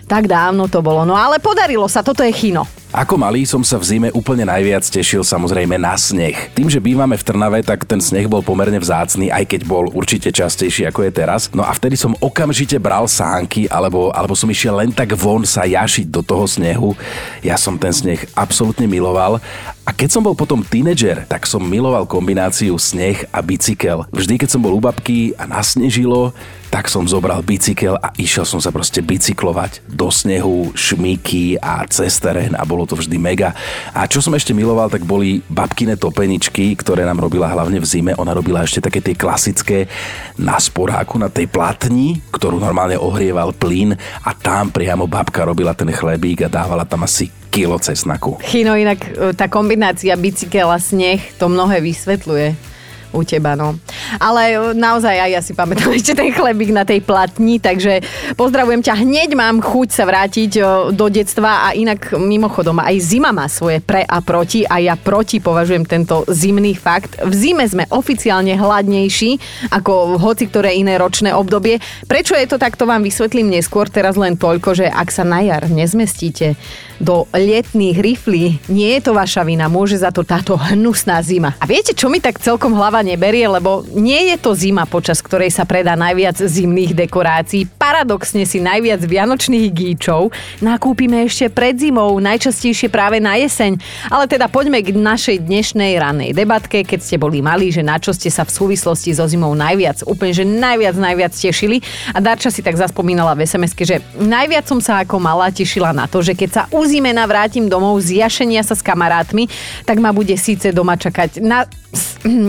Tak 0.06 0.30
dávno 0.30 0.70
to 0.70 0.86
bolo. 0.86 1.02
No 1.02 1.18
ale 1.18 1.42
podarilo 1.42 1.90
sa, 1.90 2.06
toto 2.06 2.22
je 2.22 2.30
Chino. 2.30 2.70
Ako 2.96 3.20
malý 3.20 3.44
som 3.44 3.60
sa 3.60 3.76
v 3.76 3.84
zime 3.84 4.10
úplne 4.16 4.48
najviac 4.48 4.88
tešil 4.88 5.20
samozrejme 5.20 5.76
na 5.76 6.00
sneh. 6.00 6.56
Tým, 6.56 6.72
že 6.72 6.80
bývame 6.80 7.20
v 7.20 7.28
Trnave, 7.28 7.60
tak 7.60 7.84
ten 7.84 8.00
sneh 8.00 8.24
bol 8.24 8.40
pomerne 8.40 8.80
vzácny, 8.80 9.28
aj 9.28 9.52
keď 9.52 9.62
bol 9.68 9.92
určite 9.92 10.32
častejší 10.32 10.88
ako 10.88 11.04
je 11.04 11.12
teraz. 11.12 11.52
No 11.52 11.68
a 11.68 11.76
vtedy 11.76 12.00
som 12.00 12.16
okamžite 12.24 12.80
bral 12.80 13.04
sánky, 13.10 13.68
alebo, 13.68 14.16
alebo 14.16 14.32
som 14.32 14.48
išiel 14.48 14.80
len 14.80 14.96
tak 14.96 15.12
von 15.18 15.44
sa 15.44 15.68
jašiť 15.68 16.08
do 16.08 16.24
toho 16.24 16.48
snehu. 16.48 16.96
Ja 17.44 17.60
som 17.60 17.76
ten 17.76 17.92
sneh 17.92 18.24
absolútne 18.32 18.88
miloval. 18.88 19.44
A 19.84 19.92
keď 19.92 20.16
som 20.16 20.24
bol 20.24 20.38
potom 20.38 20.64
tínedžer, 20.64 21.28
tak 21.28 21.44
som 21.44 21.60
miloval 21.60 22.08
kombináciu 22.08 22.80
sneh 22.80 23.28
a 23.28 23.44
bicykel. 23.44 24.08
Vždy, 24.16 24.40
keď 24.40 24.56
som 24.56 24.64
bol 24.64 24.72
u 24.72 24.80
babky 24.80 25.36
a 25.36 25.44
nasnežilo, 25.44 26.32
tak 26.76 26.92
som 26.92 27.08
zobral 27.08 27.40
bicykel 27.40 27.96
a 27.96 28.12
išiel 28.20 28.44
som 28.44 28.60
sa 28.60 28.68
proste 28.68 29.00
bicyklovať 29.00 29.88
do 29.88 30.12
snehu, 30.12 30.76
šmíky 30.76 31.56
a 31.56 31.88
cez 31.88 32.20
terén 32.20 32.52
a 32.52 32.68
bolo 32.68 32.84
to 32.84 33.00
vždy 33.00 33.16
mega. 33.16 33.56
A 33.96 34.04
čo 34.12 34.20
som 34.20 34.36
ešte 34.36 34.52
miloval, 34.52 34.92
tak 34.92 35.08
boli 35.08 35.40
babkine 35.48 35.96
topeničky, 35.96 36.76
ktoré 36.76 37.08
nám 37.08 37.24
robila 37.24 37.48
hlavne 37.48 37.80
v 37.80 37.88
zime. 37.88 38.12
Ona 38.20 38.36
robila 38.36 38.68
ešte 38.68 38.84
také 38.84 39.00
tie 39.00 39.16
klasické 39.16 39.88
na 40.36 40.60
sporáku, 40.60 41.16
na 41.16 41.32
tej 41.32 41.48
platni, 41.48 42.20
ktorú 42.36 42.60
normálne 42.60 43.00
ohrieval 43.00 43.56
plyn 43.56 43.96
a 44.28 44.36
tam 44.36 44.68
priamo 44.68 45.08
babka 45.08 45.48
robila 45.48 45.72
ten 45.72 45.88
chlebík 45.96 46.44
a 46.44 46.52
dávala 46.52 46.84
tam 46.84 47.08
asi 47.08 47.32
kilo 47.56 47.80
cesnaku. 47.80 48.36
Chino, 48.44 48.76
inak 48.76 49.00
e, 49.00 49.32
tá 49.32 49.48
kombinácia 49.48 50.12
bicykel 50.20 50.68
a 50.68 50.76
sneh 50.76 51.24
to 51.40 51.48
mnohé 51.48 51.80
vysvetľuje 51.80 52.75
u 53.16 53.24
teba, 53.24 53.56
no. 53.56 53.80
Ale 54.20 54.52
e, 54.52 54.58
naozaj 54.76 55.16
aj 55.16 55.32
ja 55.32 55.42
si 55.42 55.56
pamätám 55.56 55.92
ešte 55.98 56.14
ten 56.14 56.36
chlebík 56.36 56.76
na 56.76 56.84
tej 56.84 57.00
platni, 57.00 57.64
takže 57.64 58.04
pozdravujem 58.36 58.84
ťa. 58.84 59.02
Hneď 59.02 59.30
mám 59.40 59.64
chuť 59.64 59.88
sa 59.96 60.04
vrátiť 60.04 60.52
e, 60.60 60.62
do 60.92 61.08
detstva 61.08 61.72
a 61.72 61.74
inak 61.74 62.12
mimochodom 62.20 62.84
aj 62.84 62.96
zima 63.00 63.32
má 63.32 63.48
svoje 63.48 63.80
pre 63.80 64.04
a 64.04 64.20
proti 64.20 64.68
a 64.68 64.84
ja 64.84 65.00
proti 65.00 65.40
považujem 65.40 65.88
tento 65.88 66.28
zimný 66.28 66.76
fakt. 66.76 67.16
V 67.24 67.34
zime 67.34 67.64
sme 67.64 67.88
oficiálne 67.88 68.60
hladnejší 68.60 69.40
ako 69.72 70.20
hoci 70.20 70.52
ktoré 70.52 70.76
iné 70.76 71.00
ročné 71.00 71.32
obdobie. 71.32 71.80
Prečo 72.06 72.36
je 72.36 72.48
to 72.50 72.58
tak, 72.60 72.76
to 72.76 72.90
vám 72.90 73.06
vysvetlím 73.06 73.50
neskôr. 73.50 73.88
Teraz 73.88 74.20
len 74.20 74.36
toľko, 74.36 74.76
že 74.76 74.88
ak 74.90 75.10
sa 75.14 75.24
na 75.24 75.40
jar 75.46 75.70
nezmestíte 75.72 76.58
do 77.02 77.28
letných 77.34 77.98
riflí, 78.00 78.60
nie 78.72 78.90
je 78.98 79.02
to 79.06 79.12
vaša 79.16 79.44
vina, 79.44 79.72
môže 79.72 80.00
za 80.00 80.14
to 80.14 80.24
táto 80.24 80.56
hnusná 80.56 81.20
zima. 81.26 81.56
A 81.60 81.66
viete, 81.68 81.92
čo 81.92 82.08
mi 82.08 82.22
tak 82.22 82.40
celkom 82.40 82.76
hlava 82.76 83.04
neberie, 83.04 83.48
lebo 83.48 83.84
nie 83.96 84.32
je 84.34 84.38
to 84.40 84.52
zima, 84.56 84.88
počas 84.88 85.20
ktorej 85.20 85.52
sa 85.52 85.68
predá 85.68 85.98
najviac 85.98 86.38
zimných 86.38 86.96
dekorácií. 86.96 87.68
Paradoxne 87.76 88.48
si 88.48 88.62
najviac 88.64 89.02
vianočných 89.04 89.68
gíčov 89.72 90.32
nakúpime 90.64 91.26
ešte 91.28 91.52
pred 91.52 91.76
zimou, 91.76 92.18
najčastejšie 92.20 92.88
práve 92.92 93.20
na 93.20 93.36
jeseň. 93.40 93.80
Ale 94.12 94.30
teda 94.30 94.48
poďme 94.48 94.80
k 94.84 94.96
našej 94.96 95.44
dnešnej 95.44 95.98
ranej 96.00 96.32
debatke, 96.36 96.84
keď 96.86 97.00
ste 97.02 97.18
boli 97.20 97.42
malí, 97.44 97.72
že 97.72 97.84
na 97.84 98.00
čo 98.00 98.12
ste 98.16 98.32
sa 98.32 98.48
v 98.48 98.52
súvislosti 98.52 99.12
so 99.16 99.26
zimou 99.28 99.52
najviac, 99.54 100.04
úplne, 100.08 100.34
že 100.36 100.46
najviac, 100.48 100.96
najviac 100.96 101.34
tešili. 101.36 101.82
A 102.16 102.22
Darča 102.22 102.52
si 102.52 102.64
tak 102.64 102.78
zaspomínala 102.80 103.36
v 103.36 103.44
sms 103.46 103.74
že 103.86 104.02
najviac 104.18 104.66
som 104.66 104.80
sa 104.80 105.04
ako 105.04 105.20
malá 105.20 105.52
tešila 105.52 105.92
na 105.92 106.08
to, 106.10 106.24
že 106.24 106.34
keď 106.34 106.50
sa 106.50 106.64
uzimena 106.86 107.26
vrátim 107.26 107.66
domov 107.66 107.98
z 108.06 108.22
jašenia 108.22 108.62
sa 108.62 108.78
s 108.78 108.86
kamarátmi, 108.86 109.50
tak 109.90 109.98
ma 109.98 110.14
bude 110.14 110.38
síce 110.38 110.70
doma 110.70 110.94
čakať. 110.94 111.42
Na 111.42 111.66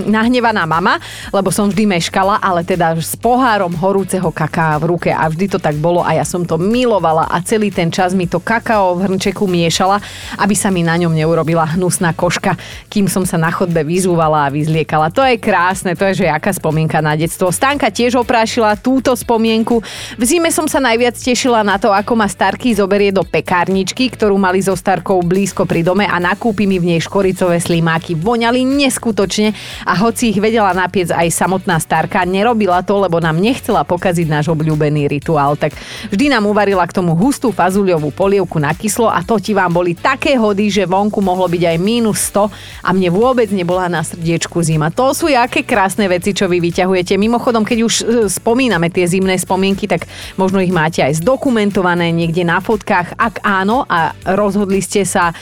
nahnevaná 0.07 0.67
mama, 0.67 0.99
lebo 1.31 1.53
som 1.55 1.71
vždy 1.71 1.87
meškala, 1.87 2.41
ale 2.43 2.67
teda 2.67 2.97
s 2.97 3.15
pohárom 3.15 3.73
horúceho 3.76 4.29
kaká 4.35 4.76
v 4.83 4.97
ruke 4.97 5.11
a 5.12 5.25
vždy 5.29 5.57
to 5.57 5.59
tak 5.62 5.76
bolo 5.79 6.03
a 6.03 6.17
ja 6.17 6.25
som 6.25 6.43
to 6.43 6.59
milovala 6.59 7.29
a 7.31 7.38
celý 7.45 7.71
ten 7.71 7.93
čas 7.93 8.12
mi 8.17 8.26
to 8.26 8.43
kakao 8.43 8.99
v 8.99 9.07
hrnčeku 9.07 9.45
miešala, 9.47 10.03
aby 10.41 10.55
sa 10.59 10.73
mi 10.73 10.83
na 10.83 10.99
ňom 10.99 11.12
neurobila 11.12 11.76
hnusná 11.76 12.17
koška, 12.17 12.59
kým 12.91 13.07
som 13.07 13.23
sa 13.23 13.38
na 13.38 13.53
chodbe 13.53 13.85
vyzúvala 13.87 14.49
a 14.49 14.53
vyzliekala. 14.53 15.12
To 15.15 15.23
je 15.23 15.38
krásne, 15.38 15.95
to 15.95 16.03
je 16.11 16.25
že 16.25 16.26
aká 16.33 16.50
spomienka 16.50 16.99
na 16.99 17.15
detstvo. 17.15 17.53
Stanka 17.53 17.93
tiež 17.93 18.17
oprášila 18.19 18.75
túto 18.81 19.12
spomienku. 19.12 19.85
V 20.17 20.23
zime 20.25 20.49
som 20.49 20.67
sa 20.67 20.81
najviac 20.81 21.15
tešila 21.15 21.61
na 21.61 21.76
to, 21.76 21.93
ako 21.93 22.17
ma 22.17 22.26
Starky 22.26 22.73
zoberie 22.73 23.12
do 23.12 23.23
pekárničky, 23.23 24.09
ktorú 24.09 24.41
mali 24.41 24.65
so 24.65 24.73
Starkou 24.73 25.21
blízko 25.21 25.69
pri 25.69 25.85
dome 25.85 26.09
a 26.09 26.17
nakúpi 26.17 26.65
mi 26.65 26.81
v 26.81 26.97
nej 26.97 27.00
škoricové 27.05 27.61
slimáky. 27.61 28.17
Voňali 28.17 28.65
neskutočne 28.65 29.36
a 29.85 29.93
hoci 29.97 30.35
ich 30.35 30.40
vedela 30.43 30.73
napiec 30.76 31.12
aj 31.12 31.28
samotná 31.33 31.78
Starka, 31.81 32.26
nerobila 32.28 32.83
to, 32.83 33.00
lebo 33.00 33.23
nám 33.23 33.38
nechcela 33.40 33.87
pokaziť 33.87 34.26
náš 34.28 34.47
obľúbený 34.52 35.09
rituál. 35.09 35.57
Tak 35.57 35.75
vždy 36.12 36.33
nám 36.33 36.45
uvarila 36.49 36.85
k 36.85 36.97
tomu 36.97 37.16
hustú 37.16 37.52
fazuľovú 37.52 38.12
polievku 38.12 38.61
na 38.61 38.73
kyslo 38.73 39.09
a 39.09 39.23
to 39.25 39.40
ti 39.40 39.57
vám 39.57 39.73
boli 39.73 39.97
také 39.97 40.37
hody, 40.37 40.69
že 40.69 40.88
vonku 40.88 41.21
mohlo 41.25 41.49
byť 41.49 41.62
aj 41.62 41.76
minus 41.81 42.33
100 42.33 42.87
a 42.87 42.88
mne 42.93 43.09
vôbec 43.12 43.49
nebola 43.52 43.88
na 43.88 44.05
srdiečku 44.05 44.61
zima. 44.61 44.93
To 44.93 45.16
sú 45.16 45.28
aké 45.33 45.62
krásne 45.62 46.09
veci, 46.09 46.33
čo 46.33 46.49
vy 46.49 46.61
vyťahujete. 46.61 47.16
Mimochodom, 47.16 47.62
keď 47.64 47.78
už 47.85 47.95
e, 48.00 48.05
spomíname 48.28 48.88
tie 48.88 49.05
zimné 49.09 49.37
spomienky, 49.37 49.88
tak 49.88 50.09
možno 50.40 50.61
ich 50.61 50.73
máte 50.73 51.00
aj 51.05 51.21
zdokumentované 51.21 52.12
niekde 52.12 52.45
na 52.45 52.61
fotkách. 52.61 53.16
Ak 53.16 53.40
áno 53.45 53.85
a 53.87 54.16
rozhodli 54.25 54.81
ste 54.81 55.05
sa 55.05 55.31
e, 55.31 55.35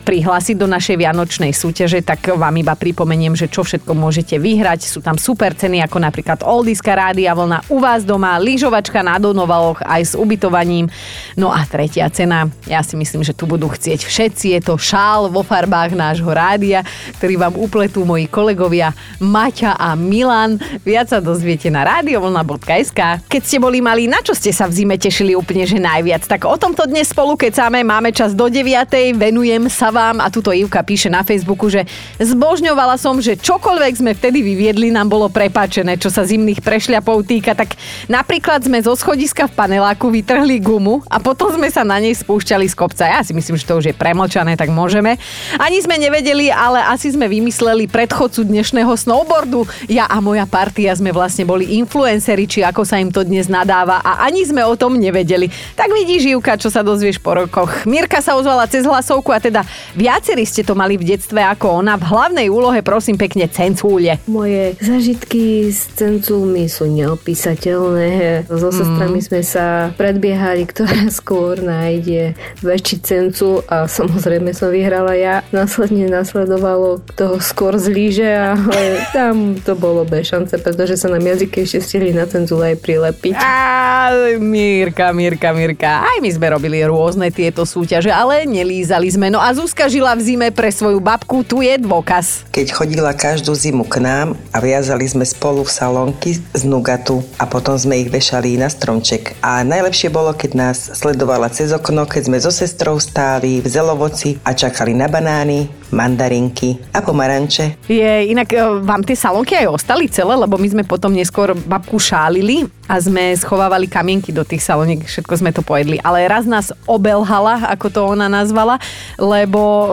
prihlásiť 0.00 0.56
do 0.56 0.66
našej 0.68 0.96
vianočnej 0.96 1.52
súťaže, 1.52 2.00
tak 2.04 2.32
vám 2.34 2.54
iba 2.60 2.74
pripomeniem, 3.08 3.40
že 3.40 3.48
čo 3.48 3.64
všetko 3.64 3.96
môžete 3.96 4.36
vyhrať. 4.36 4.84
Sú 4.84 5.00
tam 5.00 5.16
super 5.16 5.56
ceny 5.56 5.80
ako 5.80 5.96
napríklad 5.96 6.44
Oldiska 6.44 6.92
Rádia 6.92 7.32
Vlna 7.32 7.64
u 7.72 7.80
vás 7.80 8.04
doma, 8.04 8.36
lyžovačka 8.36 9.00
na 9.00 9.16
Donovaloch 9.16 9.80
aj 9.80 10.12
s 10.12 10.12
ubytovaním. 10.12 10.92
No 11.32 11.48
a 11.48 11.64
tretia 11.64 12.04
cena, 12.12 12.52
ja 12.68 12.84
si 12.84 13.00
myslím, 13.00 13.24
že 13.24 13.32
tu 13.32 13.48
budú 13.48 13.72
chcieť 13.72 14.04
všetci. 14.04 14.52
Je 14.52 14.60
to 14.60 14.76
šál 14.76 15.32
vo 15.32 15.40
farbách 15.40 15.96
nášho 15.96 16.28
rádia, 16.28 16.84
ktorý 17.16 17.48
vám 17.48 17.56
upletú 17.56 18.04
moji 18.04 18.28
kolegovia 18.28 18.92
Maťa 19.24 19.80
a 19.80 19.96
Milan. 19.96 20.60
Viac 20.84 21.08
sa 21.08 21.24
dozviete 21.24 21.72
na 21.72 21.88
radiovlna.sk. 21.88 23.24
Keď 23.24 23.40
ste 23.40 23.56
boli 23.56 23.80
malí, 23.80 24.04
na 24.04 24.20
čo 24.20 24.36
ste 24.36 24.52
sa 24.52 24.68
v 24.68 24.84
zime 24.84 25.00
tešili 25.00 25.32
úplne 25.32 25.64
že 25.64 25.80
najviac? 25.80 26.28
Tak 26.28 26.44
o 26.44 26.60
tomto 26.60 26.84
dnes 26.84 27.08
spolu 27.08 27.40
kecáme, 27.40 27.80
máme 27.80 28.12
čas 28.12 28.36
do 28.36 28.52
9. 28.52 29.16
venujem 29.16 29.64
sa 29.72 29.88
vám 29.88 30.20
a 30.20 30.28
tuto 30.28 30.52
Ivka 30.52 30.84
píše 30.84 31.08
na 31.08 31.24
Facebooku, 31.24 31.72
že 31.72 31.88
zbožňovala 32.20 32.97
som, 32.98 33.22
že 33.22 33.38
čokoľvek 33.38 33.94
sme 34.02 34.12
vtedy 34.12 34.42
vyviedli, 34.42 34.90
nám 34.90 35.06
bolo 35.06 35.30
prepáčené, 35.30 35.94
čo 35.96 36.10
sa 36.10 36.26
zimných 36.26 36.60
prešľapov 36.60 37.22
týka. 37.22 37.54
Tak 37.54 37.78
napríklad 38.10 38.66
sme 38.66 38.82
zo 38.82 38.98
schodiska 38.98 39.46
v 39.46 39.54
paneláku 39.54 40.10
vytrhli 40.10 40.58
gumu 40.58 41.06
a 41.06 41.22
potom 41.22 41.54
sme 41.54 41.70
sa 41.70 41.86
na 41.86 42.02
nej 42.02 42.12
spúšťali 42.12 42.66
z 42.66 42.74
kopca. 42.74 43.06
Ja 43.06 43.22
si 43.22 43.30
myslím, 43.30 43.54
že 43.54 43.64
to 43.64 43.78
už 43.78 43.88
je 43.88 43.94
premlčané, 43.94 44.58
tak 44.58 44.74
môžeme. 44.74 45.14
Ani 45.62 45.78
sme 45.78 45.94
nevedeli, 45.96 46.50
ale 46.50 46.82
asi 46.82 47.14
sme 47.14 47.30
vymysleli 47.30 47.86
predchodcu 47.86 48.42
dnešného 48.42 48.90
snowboardu. 48.90 49.62
Ja 49.86 50.10
a 50.10 50.18
moja 50.18 50.44
partia 50.50 50.90
sme 50.98 51.14
vlastne 51.14 51.46
boli 51.46 51.78
influenceri, 51.78 52.50
či 52.50 52.66
ako 52.66 52.82
sa 52.82 52.98
im 52.98 53.14
to 53.14 53.22
dnes 53.22 53.46
nadáva 53.46 54.02
a 54.02 54.26
ani 54.26 54.42
sme 54.42 54.66
o 54.66 54.74
tom 54.74 54.98
nevedeli. 54.98 55.46
Tak 55.78 55.94
vidíš, 55.94 56.34
Živka, 56.34 56.58
čo 56.58 56.72
sa 56.74 56.82
dozvieš 56.82 57.22
po 57.22 57.38
rokoch. 57.38 57.86
Mirka 57.86 58.18
sa 58.18 58.34
ozvala 58.34 58.66
cez 58.66 58.82
hlasovku 58.82 59.30
a 59.30 59.38
teda 59.38 59.62
viacerí 59.94 60.42
ste 60.42 60.66
to 60.66 60.74
mali 60.74 60.98
v 60.98 61.14
detstve 61.14 61.38
ako 61.38 61.84
ona. 61.84 61.94
V 61.94 62.08
hlavnej 62.08 62.48
úlohe 62.50 62.80
prosím 62.88 63.20
pekne 63.20 63.44
cencúle. 63.52 64.16
Moje 64.24 64.72
zažitky 64.80 65.68
s 65.68 65.92
cencúlmi 65.92 66.72
sú 66.72 66.88
neopísateľné. 66.88 68.48
So 68.48 68.72
sestrami 68.72 69.20
sme 69.20 69.44
sa 69.44 69.92
predbiehali, 70.00 70.64
ktorá 70.64 71.12
skôr 71.20 71.60
nájde 71.60 72.32
väčší 72.64 73.04
cencul 73.04 73.60
a 73.68 73.84
samozrejme 73.84 74.56
som 74.56 74.72
vyhrala 74.72 75.12
ja. 75.20 75.44
Následne 75.52 76.08
nasledovalo 76.08 77.04
kto 77.12 77.44
skôr 77.44 77.76
zlíže, 77.76 78.24
ale 78.24 78.80
tam 79.16 79.60
to 79.60 79.76
bolo 79.76 80.08
bez 80.08 80.32
šance, 80.32 80.56
pretože 80.56 80.96
sa 80.96 81.12
nám 81.12 81.28
jazyky 81.28 81.68
ešte 81.68 81.84
stihli 81.84 82.16
na 82.16 82.24
cencul 82.24 82.64
aj 82.64 82.80
prilepiť. 82.80 83.36
Á, 83.36 84.16
Mirka, 84.40 85.12
Mirka, 85.12 85.52
Mirka. 85.52 86.08
Aj 86.08 86.16
my 86.24 86.30
sme 86.32 86.56
robili 86.56 86.80
rôzne 86.88 87.28
tieto 87.28 87.68
súťaže, 87.68 88.08
ale 88.08 88.48
nelízali 88.48 89.12
sme. 89.12 89.28
No 89.28 89.44
a 89.44 89.52
Zuzka 89.52 89.92
žila 89.92 90.16
v 90.16 90.24
zime 90.24 90.48
pre 90.48 90.72
svoju 90.72 91.02
babku, 91.02 91.44
tu 91.44 91.60
je 91.60 91.76
dôkaz. 91.76 92.48
Keď 92.48 92.77
chodila 92.78 93.10
každú 93.10 93.58
zimu 93.58 93.82
k 93.90 93.98
nám 93.98 94.38
a 94.54 94.62
viazali 94.62 95.02
sme 95.02 95.26
spolu 95.26 95.66
v 95.66 95.74
salónky 95.74 96.38
z 96.38 96.62
nugatu 96.62 97.26
a 97.34 97.42
potom 97.42 97.74
sme 97.74 97.98
ich 97.98 98.06
vešali 98.06 98.54
na 98.54 98.70
stromček. 98.70 99.34
A 99.42 99.66
najlepšie 99.66 100.14
bolo, 100.14 100.30
keď 100.30 100.50
nás 100.54 100.94
sledovala 100.94 101.50
cez 101.50 101.74
okno, 101.74 102.06
keď 102.06 102.30
sme 102.30 102.38
so 102.38 102.54
sestrou 102.54 103.02
stáli 103.02 103.58
v 103.58 103.66
zelovoci 103.66 104.38
a 104.46 104.54
čakali 104.54 104.94
na 104.94 105.10
banány, 105.10 105.66
mandarinky 105.90 106.78
a 106.94 107.02
pomaranče. 107.02 107.82
Je, 107.90 108.30
inak 108.30 108.46
e, 108.54 108.62
vám 108.86 109.02
tie 109.02 109.18
salónky 109.18 109.58
aj 109.58 109.74
ostali 109.74 110.06
celé, 110.06 110.38
lebo 110.38 110.54
my 110.54 110.68
sme 110.70 110.84
potom 110.86 111.10
neskôr 111.10 111.58
babku 111.58 111.98
šálili 111.98 112.77
a 112.88 112.96
sme 112.96 113.36
schovávali 113.36 113.84
kamienky 113.84 114.32
do 114.32 114.42
tých 114.42 114.64
salóniek, 114.64 115.04
všetko 115.04 115.34
sme 115.36 115.52
to 115.52 115.60
pojedli. 115.60 116.00
Ale 116.00 116.24
raz 116.24 116.48
nás 116.48 116.72
obelhala, 116.88 117.68
ako 117.68 117.86
to 117.92 118.00
ona 118.08 118.32
nazvala, 118.32 118.80
lebo 119.20 119.60
e, 119.60 119.86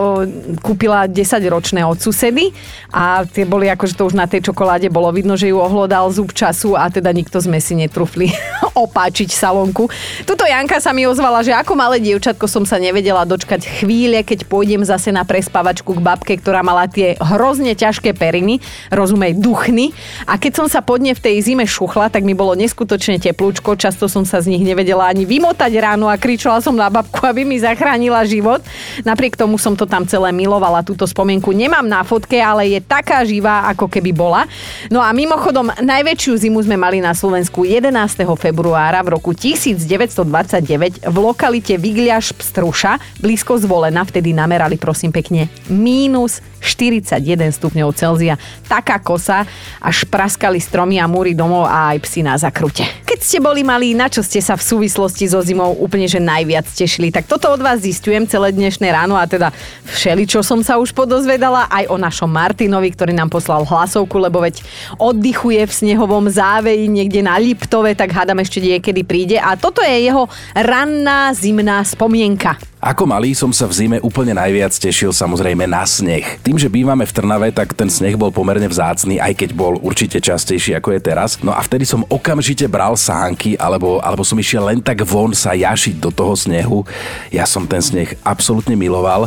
kúpila 0.64 1.04
10-ročné 1.04 1.84
od 1.84 2.00
susedy 2.00 2.56
a 2.88 3.28
tie 3.28 3.44
boli 3.44 3.68
akože 3.68 3.94
to 4.00 4.08
už 4.08 4.16
na 4.16 4.24
tej 4.24 4.48
čokoláde 4.48 4.88
bolo 4.88 5.12
vidno, 5.12 5.36
že 5.36 5.52
ju 5.52 5.60
ohlodal 5.60 6.08
zub 6.08 6.32
času 6.32 6.72
a 6.72 6.88
teda 6.88 7.12
nikto 7.12 7.36
sme 7.36 7.60
si 7.60 7.76
netrufli 7.76 8.32
opáčiť 8.88 9.28
salónku. 9.28 9.92
Tuto 10.24 10.48
Janka 10.48 10.80
sa 10.80 10.96
mi 10.96 11.04
ozvala, 11.04 11.44
že 11.44 11.52
ako 11.52 11.76
malé 11.76 12.00
dievčatko 12.00 12.48
som 12.48 12.64
sa 12.64 12.80
nevedela 12.80 13.28
dočkať 13.28 13.84
chvíle, 13.84 14.24
keď 14.24 14.48
pôjdem 14.48 14.80
zase 14.80 15.12
na 15.12 15.28
prespavačku 15.28 16.00
k 16.00 16.00
babke, 16.00 16.32
ktorá 16.40 16.64
mala 16.64 16.88
tie 16.88 17.12
hrozne 17.20 17.76
ťažké 17.76 18.16
periny, 18.16 18.64
rozumej, 18.88 19.36
duchny. 19.36 19.92
A 20.24 20.40
keď 20.40 20.64
som 20.64 20.66
sa 20.72 20.80
pod 20.80 21.04
ne 21.04 21.12
v 21.12 21.20
tej 21.20 21.44
zime 21.44 21.68
šuchla, 21.68 22.08
tak 22.08 22.24
mi 22.24 22.32
bolo 22.32 22.56
neskutočne 22.86 23.18
teplúčko, 23.18 23.74
často 23.74 24.06
som 24.06 24.22
sa 24.22 24.38
z 24.38 24.54
nich 24.54 24.62
nevedela 24.62 25.10
ani 25.10 25.26
vymotať 25.26 25.74
ráno 25.82 26.06
a 26.06 26.14
kričala 26.14 26.62
som 26.62 26.78
na 26.78 26.86
babku, 26.86 27.18
aby 27.26 27.42
mi 27.42 27.58
zachránila 27.58 28.22
život. 28.22 28.62
Napriek 29.02 29.34
tomu 29.34 29.58
som 29.58 29.74
to 29.74 29.90
tam 29.90 30.06
celé 30.06 30.30
milovala, 30.30 30.86
túto 30.86 31.02
spomienku 31.02 31.50
nemám 31.50 31.82
na 31.82 32.06
fotke, 32.06 32.38
ale 32.38 32.70
je 32.70 32.78
taká 32.78 33.26
živá, 33.26 33.66
ako 33.74 33.90
keby 33.90 34.14
bola. 34.14 34.46
No 34.86 35.02
a 35.02 35.10
mimochodom, 35.10 35.74
najväčšiu 35.82 36.46
zimu 36.46 36.62
sme 36.62 36.78
mali 36.78 37.02
na 37.02 37.10
Slovensku 37.10 37.66
11. 37.66 37.90
februára 38.38 39.02
v 39.02 39.18
roku 39.18 39.34
1929 39.34 41.02
v 41.02 41.16
lokalite 41.18 41.74
Vigliaš 41.74 42.38
Pstruša, 42.38 43.02
blízko 43.18 43.58
zvolená, 43.58 44.06
vtedy 44.06 44.30
namerali 44.30 44.78
prosím 44.78 45.10
pekne 45.10 45.50
mínus 45.66 46.38
41 46.66 47.22
stupňov 47.54 47.94
Celzia. 47.94 48.34
Taká 48.66 48.98
kosa, 48.98 49.46
až 49.78 50.02
praskali 50.10 50.58
stromy 50.58 50.98
a 50.98 51.06
múry 51.06 51.32
domov 51.32 51.70
a 51.70 51.94
aj 51.94 52.02
psi 52.02 52.20
na 52.26 52.34
zakrute. 52.34 52.82
Keď 53.06 53.18
ste 53.22 53.38
boli 53.38 53.62
malí, 53.62 53.94
na 53.94 54.10
čo 54.10 54.20
ste 54.20 54.42
sa 54.42 54.58
v 54.58 54.66
súvislosti 54.66 55.30
so 55.30 55.38
zimou 55.40 55.78
úplne 55.78 56.10
že 56.10 56.18
najviac 56.18 56.66
tešili? 56.66 57.14
Tak 57.14 57.30
toto 57.30 57.48
od 57.54 57.62
vás 57.62 57.80
zistujem 57.86 58.26
celé 58.26 58.50
dnešné 58.50 58.90
ráno 58.90 59.14
a 59.14 59.24
teda 59.24 59.54
všeli, 59.86 60.26
čo 60.26 60.42
som 60.42 60.60
sa 60.60 60.76
už 60.76 60.90
podozvedala 60.90 61.70
aj 61.70 61.86
o 61.88 61.96
našom 61.96 62.28
Martinovi, 62.28 62.90
ktorý 62.90 63.14
nám 63.14 63.30
poslal 63.30 63.62
hlasovku, 63.62 64.18
lebo 64.18 64.42
veď 64.42 64.60
oddychuje 64.98 65.62
v 65.64 65.72
snehovom 65.72 66.26
záveji 66.26 66.90
niekde 66.90 67.22
na 67.22 67.38
Liptove, 67.38 67.94
tak 67.94 68.10
hádam 68.10 68.42
ešte 68.42 68.58
niekedy 68.58 69.06
príde 69.06 69.38
a 69.38 69.54
toto 69.54 69.80
je 69.80 69.96
jeho 70.10 70.26
ranná 70.52 71.30
zimná 71.32 71.86
spomienka. 71.86 72.58
Ako 72.86 73.02
malý 73.02 73.34
som 73.34 73.50
sa 73.50 73.66
v 73.66 73.74
zime 73.74 73.98
úplne 73.98 74.30
najviac 74.30 74.70
tešil 74.70 75.10
samozrejme 75.10 75.66
na 75.66 75.82
sneh. 75.82 76.38
Tým, 76.38 76.54
že 76.54 76.70
bývame 76.70 77.02
v 77.02 77.10
Trnave, 77.10 77.50
tak 77.50 77.74
ten 77.74 77.90
sneh 77.90 78.14
bol 78.14 78.30
pomerne 78.30 78.70
vzácny, 78.70 79.18
aj 79.18 79.34
keď 79.42 79.58
bol 79.58 79.74
určite 79.82 80.22
častejší 80.22 80.78
ako 80.78 80.94
je 80.94 81.00
teraz. 81.02 81.42
No 81.42 81.50
a 81.50 81.58
vtedy 81.66 81.82
som 81.82 82.06
okamžite 82.06 82.70
bral 82.70 82.94
sánky, 82.94 83.58
alebo, 83.58 83.98
alebo 83.98 84.22
som 84.22 84.38
išiel 84.38 84.70
len 84.70 84.78
tak 84.78 85.02
von 85.02 85.34
sa 85.34 85.58
jašiť 85.58 85.98
do 85.98 86.14
toho 86.14 86.38
snehu. 86.38 86.86
Ja 87.34 87.42
som 87.42 87.66
ten 87.66 87.82
sneh 87.82 88.14
absolútne 88.22 88.78
miloval. 88.78 89.26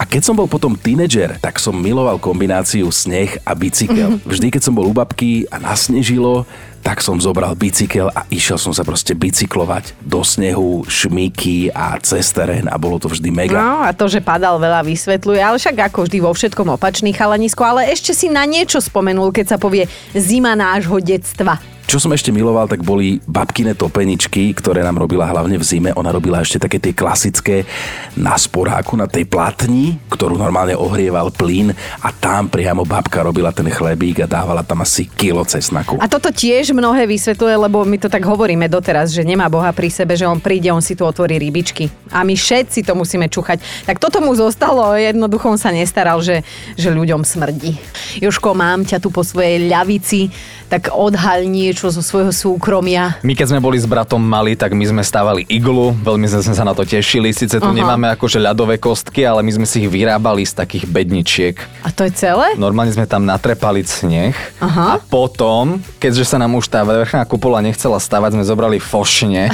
A 0.00 0.08
keď 0.08 0.22
som 0.24 0.32
bol 0.32 0.48
potom 0.48 0.72
tínedžer, 0.80 1.36
tak 1.44 1.60
som 1.60 1.76
miloval 1.76 2.16
kombináciu 2.16 2.88
sneh 2.88 3.36
a 3.44 3.52
bicykel. 3.52 4.16
Vždy, 4.24 4.48
keď 4.48 4.62
som 4.64 4.72
bol 4.72 4.88
u 4.88 4.96
babky 4.96 5.44
a 5.52 5.60
nasnežilo, 5.60 6.48
tak 6.80 7.04
som 7.04 7.20
zobral 7.20 7.52
bicykel 7.52 8.08
a 8.08 8.24
išiel 8.32 8.56
som 8.56 8.72
sa 8.72 8.80
proste 8.80 9.12
bicyklovať 9.12 9.92
do 10.00 10.24
snehu, 10.24 10.88
šmíky 10.88 11.68
a 11.76 12.00
cez 12.00 12.32
terén 12.32 12.64
a 12.72 12.80
bolo 12.80 12.96
to 12.96 13.12
vždy 13.12 13.28
mega. 13.28 13.60
No 13.60 13.84
a 13.84 13.92
to, 13.92 14.08
že 14.08 14.24
padal 14.24 14.56
veľa 14.56 14.80
vysvetľuje, 14.88 15.40
ale 15.44 15.60
však 15.60 15.92
ako 15.92 16.08
vždy 16.08 16.18
vo 16.24 16.32
všetkom 16.32 16.80
opačný 16.80 17.12
chalanisko, 17.12 17.60
ale 17.60 17.92
ešte 17.92 18.16
si 18.16 18.32
na 18.32 18.48
niečo 18.48 18.80
spomenul, 18.80 19.28
keď 19.36 19.52
sa 19.52 19.58
povie 19.60 19.84
zima 20.16 20.56
nášho 20.56 20.96
detstva. 21.04 21.60
Čo 21.90 21.98
som 21.98 22.14
ešte 22.14 22.30
miloval, 22.30 22.70
tak 22.70 22.86
boli 22.86 23.18
babkine 23.26 23.74
topeničky, 23.74 24.54
ktoré 24.54 24.86
nám 24.86 25.02
robila 25.02 25.26
hlavne 25.26 25.58
v 25.58 25.66
zime. 25.66 25.90
Ona 25.98 26.14
robila 26.14 26.38
ešte 26.38 26.62
také 26.62 26.78
tie 26.78 26.94
klasické 26.94 27.66
na 28.14 28.38
sporáku, 28.38 28.94
na 28.94 29.10
tej 29.10 29.26
platni, 29.26 29.98
ktorú 30.06 30.38
normálne 30.38 30.78
ohrieval 30.78 31.34
plyn 31.34 31.74
a 31.98 32.14
tam 32.14 32.46
priamo 32.46 32.86
babka 32.86 33.26
robila 33.26 33.50
ten 33.50 33.66
chlebík 33.66 34.22
a 34.22 34.30
dávala 34.30 34.62
tam 34.62 34.86
asi 34.86 35.10
kilo 35.10 35.42
cesnaku. 35.42 35.98
A 35.98 36.06
toto 36.06 36.30
tiež 36.30 36.70
mnohé 36.70 37.10
vysvetľuje, 37.10 37.58
lebo 37.58 37.82
my 37.82 37.98
to 37.98 38.06
tak 38.06 38.22
hovoríme 38.22 38.70
doteraz, 38.70 39.10
že 39.10 39.26
nemá 39.26 39.50
Boha 39.50 39.74
pri 39.74 39.90
sebe, 39.90 40.14
že 40.14 40.30
on 40.30 40.38
príde, 40.38 40.70
on 40.70 40.78
si 40.78 40.94
tu 40.94 41.02
otvorí 41.02 41.42
rybičky. 41.42 41.90
A 42.14 42.22
my 42.22 42.38
všetci 42.38 42.86
to 42.86 42.94
musíme 42.94 43.26
čúchať. 43.26 43.58
Tak 43.90 43.98
toto 43.98 44.22
mu 44.22 44.30
zostalo, 44.38 44.94
jednoducho 44.94 45.50
on 45.50 45.58
sa 45.58 45.74
nestaral, 45.74 46.22
že, 46.22 46.46
že 46.78 46.94
ľuďom 46.94 47.26
smrdí. 47.26 47.74
Joško, 48.22 48.54
mám 48.54 48.86
ťa 48.86 49.02
tu 49.02 49.10
po 49.10 49.26
svojej 49.26 49.66
ľavici, 49.66 50.30
tak 50.70 50.94
odhaľ 50.94 51.50
niečo 51.50 51.90
zo 51.90 51.98
svojho 51.98 52.30
súkromia. 52.30 53.18
My 53.26 53.34
keď 53.34 53.50
sme 53.50 53.60
boli 53.60 53.74
s 53.74 53.90
bratom 53.90 54.22
mali, 54.22 54.54
tak 54.54 54.70
my 54.70 54.86
sme 54.86 55.02
stávali 55.02 55.42
iglu, 55.50 55.90
veľmi 55.98 56.30
sme 56.30 56.54
sa 56.54 56.62
na 56.62 56.78
to 56.78 56.86
tešili. 56.86 57.34
Sice 57.34 57.58
tu 57.58 57.66
Aha. 57.66 57.74
nemáme 57.74 58.06
akože 58.14 58.38
ľadové 58.38 58.78
kostky, 58.78 59.26
ale 59.26 59.42
my 59.42 59.50
sme 59.50 59.66
si 59.66 59.82
ich 59.82 59.90
vyrábali 59.90 60.46
z 60.46 60.54
takých 60.54 60.86
bedničiek. 60.86 61.58
A 61.82 61.90
to 61.90 62.06
je 62.06 62.14
celé? 62.14 62.54
Normálne 62.54 62.94
sme 62.94 63.10
tam 63.10 63.26
natrepali 63.26 63.82
sneh 63.82 64.38
Aha. 64.62 64.94
a 64.94 64.96
potom, 65.02 65.82
keďže 65.98 66.30
sa 66.30 66.38
nám 66.38 66.54
už 66.54 66.70
tá 66.70 66.86
vrchná 66.86 67.26
kupola 67.26 67.58
nechcela 67.58 67.98
stavať, 67.98 68.38
sme 68.38 68.44
zobrali 68.46 68.78
fošne. 68.78 69.50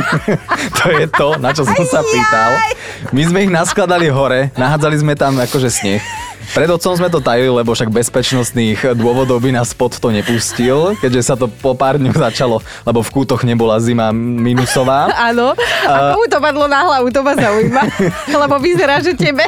to 0.78 0.86
je 0.92 1.08
to, 1.08 1.40
na 1.40 1.56
čo 1.56 1.64
som 1.64 1.80
sa 1.88 2.04
pýtal. 2.04 2.60
My 3.08 3.24
sme 3.24 3.48
ich 3.48 3.50
naskladali 3.50 4.12
hore, 4.12 4.52
nahádzali 4.60 4.96
sme 5.00 5.16
tam 5.16 5.40
akože 5.40 5.72
sneh. 5.72 6.04
Pred 6.50 6.68
otcom 6.74 6.98
sme 6.98 7.08
to 7.08 7.22
tajili, 7.22 7.48
lebo 7.48 7.70
však 7.70 7.94
bezpečnostných 7.94 8.98
dôvodov 8.98 9.38
by 9.38 9.54
nás 9.54 9.70
pod 9.70 9.94
to 9.94 10.10
nepustil, 10.10 10.98
keďže 10.98 11.22
sa 11.22 11.34
to 11.38 11.46
po 11.46 11.78
pár 11.78 12.02
dňoch 12.02 12.18
začalo, 12.18 12.58
lebo 12.82 13.00
v 13.00 13.10
kútoch 13.14 13.46
nebola 13.46 13.78
zima 13.78 14.10
minusová. 14.12 15.06
Áno. 15.30 15.54
A 15.86 16.14
komu 16.14 16.26
to 16.26 16.38
padlo 16.42 16.66
na 16.66 16.82
hlavu, 16.86 17.08
to 17.14 17.22
ma 17.22 17.34
zaujíma. 17.38 17.82
Lebo 18.42 18.56
vyzerá, 18.58 18.98
že 19.02 19.14
tebe. 19.14 19.46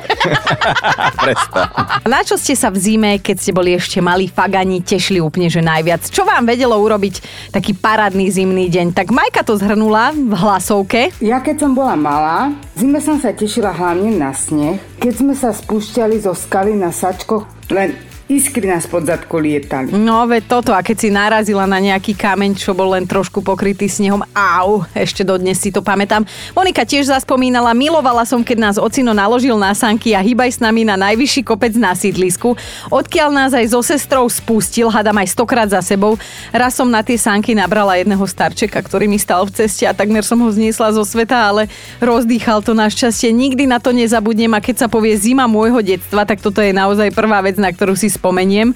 Presta. 1.25 1.61
Na 2.07 2.21
čo 2.23 2.39
ste 2.39 2.55
sa 2.55 2.71
v 2.71 2.79
zime, 2.79 3.11
keď 3.19 3.37
ste 3.39 3.53
boli 3.55 3.75
ešte 3.75 3.99
malí 3.99 4.27
fagani, 4.31 4.83
tešili 4.83 5.19
úplne, 5.23 5.51
že 5.51 5.63
najviac? 5.63 6.07
Čo 6.11 6.27
vám 6.27 6.47
vedelo 6.47 6.75
urobiť 6.79 7.51
taký 7.55 7.75
parádny 7.75 8.31
zimný 8.31 8.67
deň? 8.71 8.95
Tak 8.95 9.15
Majka 9.15 9.43
to 9.47 9.57
zhrnula 9.59 10.13
v 10.13 10.35
hlasovke. 10.35 11.15
Ja 11.23 11.41
keď 11.41 11.67
som 11.67 11.73
bola 11.73 11.95
malá, 11.95 12.53
zime 12.75 12.99
som 12.99 13.17
sa 13.19 13.33
tešila 13.33 13.73
hlavne 13.73 14.15
na 14.15 14.35
sneh, 14.35 14.79
keď 14.99 15.13
sme 15.15 15.35
sa 15.35 15.51
spúšťali 15.55 16.17
zo 16.21 16.35
skaly 16.35 16.75
na 16.77 16.84
sačkoch, 16.93 17.47
len 17.71 17.95
iskry 18.25 18.65
nás 18.65 18.89
pod 18.89 19.05
zadku 19.05 19.37
lietali. 19.37 19.93
No, 19.93 20.25
veď 20.25 20.49
toto, 20.49 20.73
a 20.73 20.81
keď 20.81 20.97
si 20.97 21.09
narazila 21.13 21.69
na 21.69 21.77
nejaký 21.77 22.17
kameň, 22.17 22.57
čo 22.57 22.73
bol 22.73 22.97
len 22.97 23.05
trošku 23.05 23.45
pokrytý 23.45 23.85
snehom, 23.85 24.25
au, 24.33 24.89
ešte 24.97 25.21
dodnes 25.21 25.61
si 25.61 25.69
to 25.69 25.85
pamätám. 25.85 26.25
Monika 26.57 26.89
tiež 26.89 27.13
zaspomínala, 27.13 27.77
milovala 27.77 28.25
som, 28.25 28.41
keď 28.41 28.59
nás 28.73 28.77
ocino 28.81 29.13
naložil 29.13 29.61
na 29.61 29.77
sanky 29.77 30.17
a 30.17 30.25
hýbaj 30.25 30.57
s 30.57 30.59
nami 30.65 30.89
na 30.89 30.97
najvyšší 30.97 31.45
kopec 31.45 31.77
na 31.77 31.93
sídlisku, 31.93 32.57
odkiaľ 32.89 33.29
nás 33.29 33.53
aj 33.53 33.77
so 33.77 33.85
sestrou 33.85 34.25
spustil, 34.33 34.89
hadam 34.89 35.21
aj 35.21 35.29
stokrát 35.29 35.69
za 35.69 35.85
sebou. 35.85 36.17
Raz 36.49 36.81
som 36.81 36.89
na 36.89 37.05
tie 37.05 37.21
sanky 37.21 37.53
nabrala 37.53 38.01
jedného 38.01 38.25
starčeka, 38.25 38.81
ktorý 38.81 39.05
mi 39.05 39.21
stal 39.21 39.45
v 39.45 39.53
ceste 39.53 39.85
a 39.85 39.93
takmer 39.93 40.25
som 40.25 40.41
ho 40.41 40.49
zniesla 40.49 40.97
zo 40.97 41.05
sveta, 41.05 41.37
ale 41.37 41.69
rozdýchal 42.01 42.65
to 42.65 42.73
našťastie. 42.73 43.37
Nikdy 43.37 43.69
na 43.69 43.77
to 43.77 43.93
nezabudnem 43.93 44.57
a 44.57 44.65
keď 44.65 44.87
sa 44.87 44.89
povie 44.89 45.13
zima 45.21 45.45
môjho 45.45 45.85
detstva, 45.85 46.25
tak 46.25 46.41
toto 46.41 46.65
je 46.65 46.73
naozaj 46.73 47.13
prvá 47.13 47.45
vec, 47.45 47.61
na 47.61 47.69
ktorú 47.69 47.93
si 47.93 48.14
spomeniem. 48.15 48.75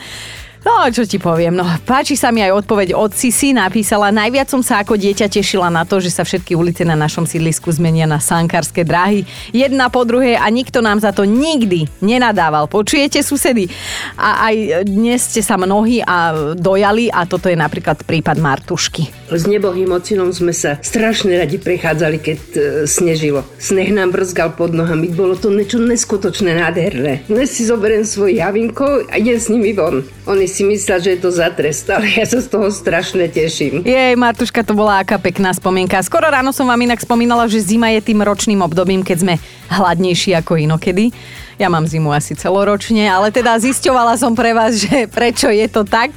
No, 0.66 0.90
čo 0.90 1.06
ti 1.06 1.22
poviem, 1.22 1.54
no 1.54 1.62
páči 1.86 2.18
sa 2.18 2.34
mi 2.34 2.42
aj 2.42 2.66
odpoveď 2.66 2.90
od 2.98 3.14
Sisi, 3.14 3.54
napísala, 3.54 4.10
najviac 4.10 4.50
som 4.50 4.58
sa 4.58 4.82
ako 4.82 4.98
dieťa 4.98 5.30
tešila 5.30 5.70
na 5.70 5.86
to, 5.86 6.02
že 6.02 6.10
sa 6.10 6.26
všetky 6.26 6.58
ulice 6.58 6.82
na 6.82 6.98
našom 6.98 7.30
sídlisku 7.30 7.70
zmenia 7.70 8.10
na 8.10 8.18
sankárske 8.18 8.82
dráhy, 8.82 9.22
jedna 9.54 9.86
po 9.86 10.02
druhej 10.02 10.34
a 10.34 10.50
nikto 10.50 10.82
nám 10.82 10.98
za 10.98 11.14
to 11.14 11.22
nikdy 11.22 11.86
nenadával. 12.02 12.66
Počujete, 12.66 13.22
susedy? 13.22 13.70
A 14.18 14.50
aj 14.50 14.82
dnes 14.82 15.30
ste 15.30 15.46
sa 15.46 15.54
mnohí 15.54 16.02
a 16.02 16.34
dojali 16.58 17.06
a 17.06 17.22
toto 17.22 17.46
je 17.46 17.54
napríklad 17.54 18.02
prípad 18.02 18.42
Martušky. 18.42 19.30
S 19.30 19.46
nebohým 19.46 19.94
ocinom 19.94 20.34
sme 20.34 20.50
sa 20.50 20.74
strašne 20.82 21.38
radi 21.38 21.62
prechádzali, 21.62 22.18
keď 22.18 22.38
e, 22.50 22.60
snežilo. 22.88 23.46
Sneh 23.62 23.94
nám 23.94 24.10
brzgal 24.10 24.58
pod 24.58 24.74
nohami, 24.74 25.06
bolo 25.12 25.38
to 25.38 25.54
niečo 25.54 25.78
neskutočné 25.78 26.58
nádherné. 26.58 27.28
Dnes 27.30 27.54
si 27.54 27.62
zoberiem 27.62 28.02
svoj 28.02 28.42
javinko 28.42 29.06
a 29.06 29.14
idem 29.20 29.38
s 29.38 29.52
nimi 29.52 29.70
von. 29.76 30.02
Oni 30.26 30.47
si 30.48 30.64
myslia, 30.64 30.96
že 30.98 31.14
je 31.14 31.20
to 31.20 31.30
za 31.30 31.52
trest, 31.52 31.86
ale 31.92 32.08
ja 32.16 32.24
sa 32.24 32.40
z 32.40 32.48
toho 32.48 32.72
strašne 32.72 33.28
teším. 33.28 33.84
Jej, 33.84 34.16
Martuška, 34.16 34.64
to 34.64 34.72
bola 34.72 35.04
aká 35.04 35.20
pekná 35.20 35.52
spomienka. 35.52 36.00
Skoro 36.00 36.26
ráno 36.26 36.50
som 36.50 36.64
vám 36.64 36.80
inak 36.80 36.98
spomínala, 37.04 37.46
že 37.46 37.60
zima 37.60 37.92
je 37.92 38.00
tým 38.00 38.24
ročným 38.24 38.64
obdobím, 38.64 39.04
keď 39.04 39.16
sme 39.22 39.34
hladnejší 39.68 40.32
ako 40.34 40.56
inokedy. 40.56 41.12
Ja 41.58 41.66
mám 41.66 41.90
zimu 41.90 42.14
asi 42.14 42.38
celoročne, 42.38 43.10
ale 43.10 43.34
teda 43.34 43.58
zisťovala 43.58 44.14
som 44.14 44.30
pre 44.30 44.54
vás, 44.54 44.78
že 44.78 45.10
prečo 45.10 45.50
je 45.50 45.66
to 45.66 45.82
tak. 45.82 46.14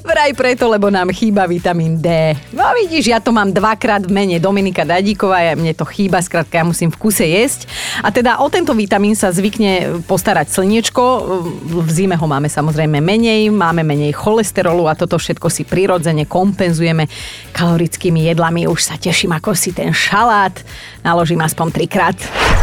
Vraj 0.00 0.32
preto, 0.32 0.72
lebo 0.72 0.88
nám 0.88 1.12
chýba 1.12 1.44
vitamín 1.44 2.00
D. 2.00 2.32
No 2.56 2.64
vidíš, 2.72 3.12
ja 3.12 3.20
to 3.20 3.28
mám 3.28 3.52
dvakrát 3.52 4.08
v 4.08 4.12
mene 4.16 4.40
Dominika 4.40 4.88
Dadíková, 4.88 5.44
ja, 5.44 5.52
mne 5.52 5.76
to 5.76 5.84
chýba, 5.84 6.24
skrátka 6.24 6.56
ja 6.56 6.64
musím 6.64 6.88
v 6.88 6.96
kuse 6.96 7.28
jesť. 7.28 7.68
A 8.00 8.08
teda 8.08 8.40
o 8.40 8.48
tento 8.48 8.72
vitamín 8.72 9.12
sa 9.12 9.28
zvykne 9.28 10.00
postarať 10.08 10.48
slniečko. 10.48 11.02
V 11.84 11.90
zime 11.92 12.16
ho 12.16 12.24
máme 12.24 12.48
samozrejme 12.48 13.04
menej, 13.04 13.52
máme 13.52 13.84
menej 13.84 14.16
cholesterolu 14.16 14.88
a 14.88 14.96
toto 14.96 15.20
všetko 15.20 15.52
si 15.52 15.68
prirodzene 15.68 16.24
kompenzujeme 16.24 17.04
kalorickými 17.52 18.32
jedlami. 18.32 18.64
Už 18.64 18.80
sa 18.80 18.96
teším, 18.96 19.36
ako 19.36 19.52
si 19.52 19.76
ten 19.76 19.92
šalát 19.92 20.56
naložím 21.04 21.44
aspoň 21.44 21.68
trikrát. 21.68 22.16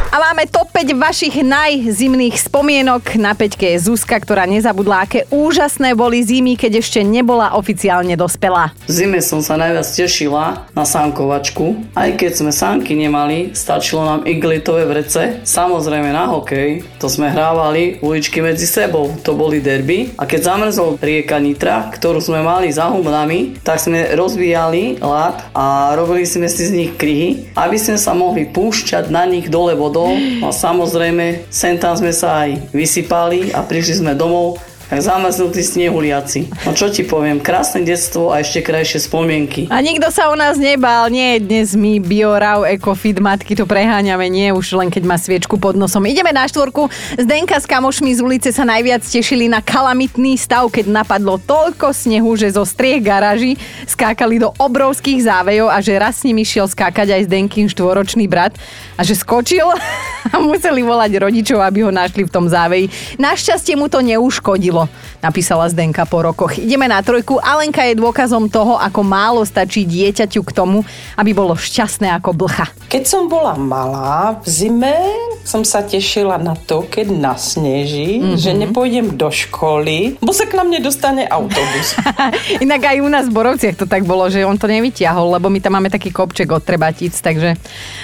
A 0.08 0.18
máme 0.18 0.50
top 0.50 0.74
5 0.74 0.98
vašich 0.98 1.46
najzimných 1.46 2.07
spomienok. 2.16 3.20
Na 3.20 3.36
peťke 3.36 3.76
je 3.76 3.84
Zuzka, 3.84 4.16
ktorá 4.16 4.48
nezabudla, 4.48 5.04
aké 5.04 5.28
úžasné 5.28 5.92
boli 5.92 6.24
zimy, 6.24 6.56
keď 6.56 6.80
ešte 6.80 7.04
nebola 7.04 7.60
oficiálne 7.60 8.16
dospelá. 8.16 8.72
Zime 8.88 9.20
som 9.20 9.44
sa 9.44 9.60
najviac 9.60 9.84
tešila 9.84 10.72
na 10.72 10.88
sánkovačku. 10.88 11.92
Aj 11.92 12.08
keď 12.16 12.32
sme 12.32 12.52
sánky 12.56 12.96
nemali, 12.96 13.52
stačilo 13.52 14.08
nám 14.08 14.24
iglitové 14.24 14.88
vrece. 14.88 15.44
Samozrejme 15.44 16.16
na 16.16 16.32
hokej, 16.32 16.86
to 16.96 17.12
sme 17.12 17.28
hrávali 17.28 18.00
uličky 18.00 18.40
medzi 18.40 18.64
sebou. 18.64 19.12
To 19.28 19.36
boli 19.36 19.60
derby. 19.60 20.16
A 20.16 20.24
keď 20.24 20.56
zamrzol 20.56 20.96
rieka 21.02 21.36
Nitra, 21.44 21.92
ktorú 21.92 22.24
sme 22.24 22.40
mali 22.40 22.72
za 22.72 22.88
humnami, 22.88 23.60
tak 23.66 23.84
sme 23.84 24.16
rozbíjali 24.16 25.04
lak 25.04 25.52
a 25.52 25.92
robili 25.98 26.24
sme 26.24 26.48
si 26.48 26.70
z 26.70 26.72
nich 26.72 26.92
kryhy, 26.96 27.52
aby 27.58 27.76
sme 27.76 28.00
sa 28.00 28.14
mohli 28.14 28.48
púšťať 28.48 29.10
na 29.12 29.26
nich 29.26 29.52
dole 29.52 29.74
vodou. 29.74 30.14
A 30.46 30.54
samozrejme, 30.54 31.50
sem 31.50 31.76
tam 31.82 31.97
sme 31.98 32.14
sa 32.14 32.46
aj 32.46 32.70
vysypali 32.72 33.50
a 33.52 33.66
prišli 33.66 34.06
sme 34.06 34.14
domov 34.14 34.62
tak 34.88 35.04
zamrznutí 35.04 35.60
snehuliaci. 35.60 36.48
No 36.64 36.72
čo 36.72 36.88
ti 36.88 37.04
poviem, 37.04 37.44
krásne 37.44 37.84
detstvo 37.84 38.32
a 38.32 38.40
ešte 38.40 38.64
krajšie 38.64 39.04
spomienky. 39.04 39.68
A 39.68 39.84
nikto 39.84 40.08
sa 40.16 40.32
u 40.32 40.36
nás 40.40 40.56
nebal, 40.56 41.12
nie 41.12 41.44
dnes 41.44 41.76
my 41.76 42.00
Biorau, 42.00 42.64
Ecofit, 42.64 43.20
matky 43.20 43.52
to 43.52 43.68
preháňame, 43.68 44.32
nie 44.32 44.48
už 44.56 44.80
len 44.80 44.88
keď 44.88 45.04
má 45.04 45.20
sviečku 45.20 45.60
pod 45.60 45.76
nosom. 45.76 46.08
Ideme 46.08 46.32
na 46.32 46.48
štvorku. 46.48 46.88
Zdenka 47.20 47.60
s 47.60 47.68
kamošmi 47.68 48.16
z 48.16 48.20
ulice 48.24 48.50
sa 48.56 48.64
najviac 48.64 49.04
tešili 49.04 49.52
na 49.52 49.60
kalamitný 49.60 50.40
stav, 50.40 50.72
keď 50.72 51.04
napadlo 51.04 51.36
toľko 51.36 51.92
snehu, 51.92 52.40
že 52.40 52.56
zo 52.56 52.64
striech 52.64 53.04
garáží 53.04 53.60
skákali 53.84 54.40
do 54.40 54.56
obrovských 54.56 55.28
závejov 55.28 55.68
a 55.68 55.84
že 55.84 56.00
raz 56.00 56.24
s 56.24 56.26
nimi 56.26 56.48
šiel 56.48 56.72
skákať 56.72 57.12
aj 57.12 57.28
Zdenkin 57.28 57.68
štvoročný 57.68 58.32
brat 58.32 58.56
a 58.96 59.04
že 59.04 59.20
skočil 59.20 59.68
a 60.32 60.36
museli 60.40 60.80
volať 60.80 61.12
rodičov, 61.20 61.60
aby 61.60 61.84
ho 61.84 61.92
našli 61.92 62.24
v 62.24 62.32
tom 62.32 62.48
záveji. 62.48 62.88
Našťastie 63.20 63.76
mu 63.76 63.92
to 63.92 64.00
neuškodilo 64.00 64.77
napísala 65.24 65.66
Zdenka 65.72 66.06
po 66.06 66.22
rokoch. 66.22 66.62
Ideme 66.62 66.86
na 66.86 67.02
trojku. 67.02 67.42
Alenka 67.42 67.82
je 67.90 67.98
dôkazom 67.98 68.46
toho, 68.54 68.78
ako 68.78 69.02
málo 69.02 69.42
stačí 69.42 69.88
dieťaťu 69.90 70.46
k 70.46 70.52
tomu, 70.54 70.86
aby 71.18 71.34
bolo 71.34 71.58
šťastné 71.58 72.14
ako 72.22 72.38
blcha. 72.38 72.70
Keď 72.92 73.04
som 73.10 73.26
bola 73.26 73.58
malá, 73.58 74.38
v 74.44 74.48
zime 74.48 74.96
som 75.48 75.64
sa 75.64 75.80
tešila 75.80 76.36
na 76.36 76.60
to, 76.60 76.84
keď 76.84 77.08
nasneží, 77.08 78.20
mm-hmm. 78.20 78.36
že 78.36 78.52
nepôjdem 78.52 79.16
do 79.16 79.32
školy, 79.32 80.20
bo 80.20 80.36
sa 80.36 80.44
k 80.44 80.60
nám 80.60 80.68
nedostane 80.68 81.24
autobus. 81.24 81.96
Inak 82.68 82.84
aj 82.84 82.98
u 83.00 83.08
nás 83.08 83.26
v 83.32 83.36
Borovciach 83.40 83.80
to 83.80 83.88
tak 83.88 84.04
bolo, 84.04 84.28
že 84.28 84.44
on 84.44 84.60
to 84.60 84.68
nevyťahol, 84.68 85.40
lebo 85.40 85.48
my 85.48 85.64
tam 85.64 85.80
máme 85.80 85.88
taký 85.88 86.12
kopček 86.12 86.52
od 86.52 86.68
Trebatíc, 86.68 87.16
takže 87.24 87.56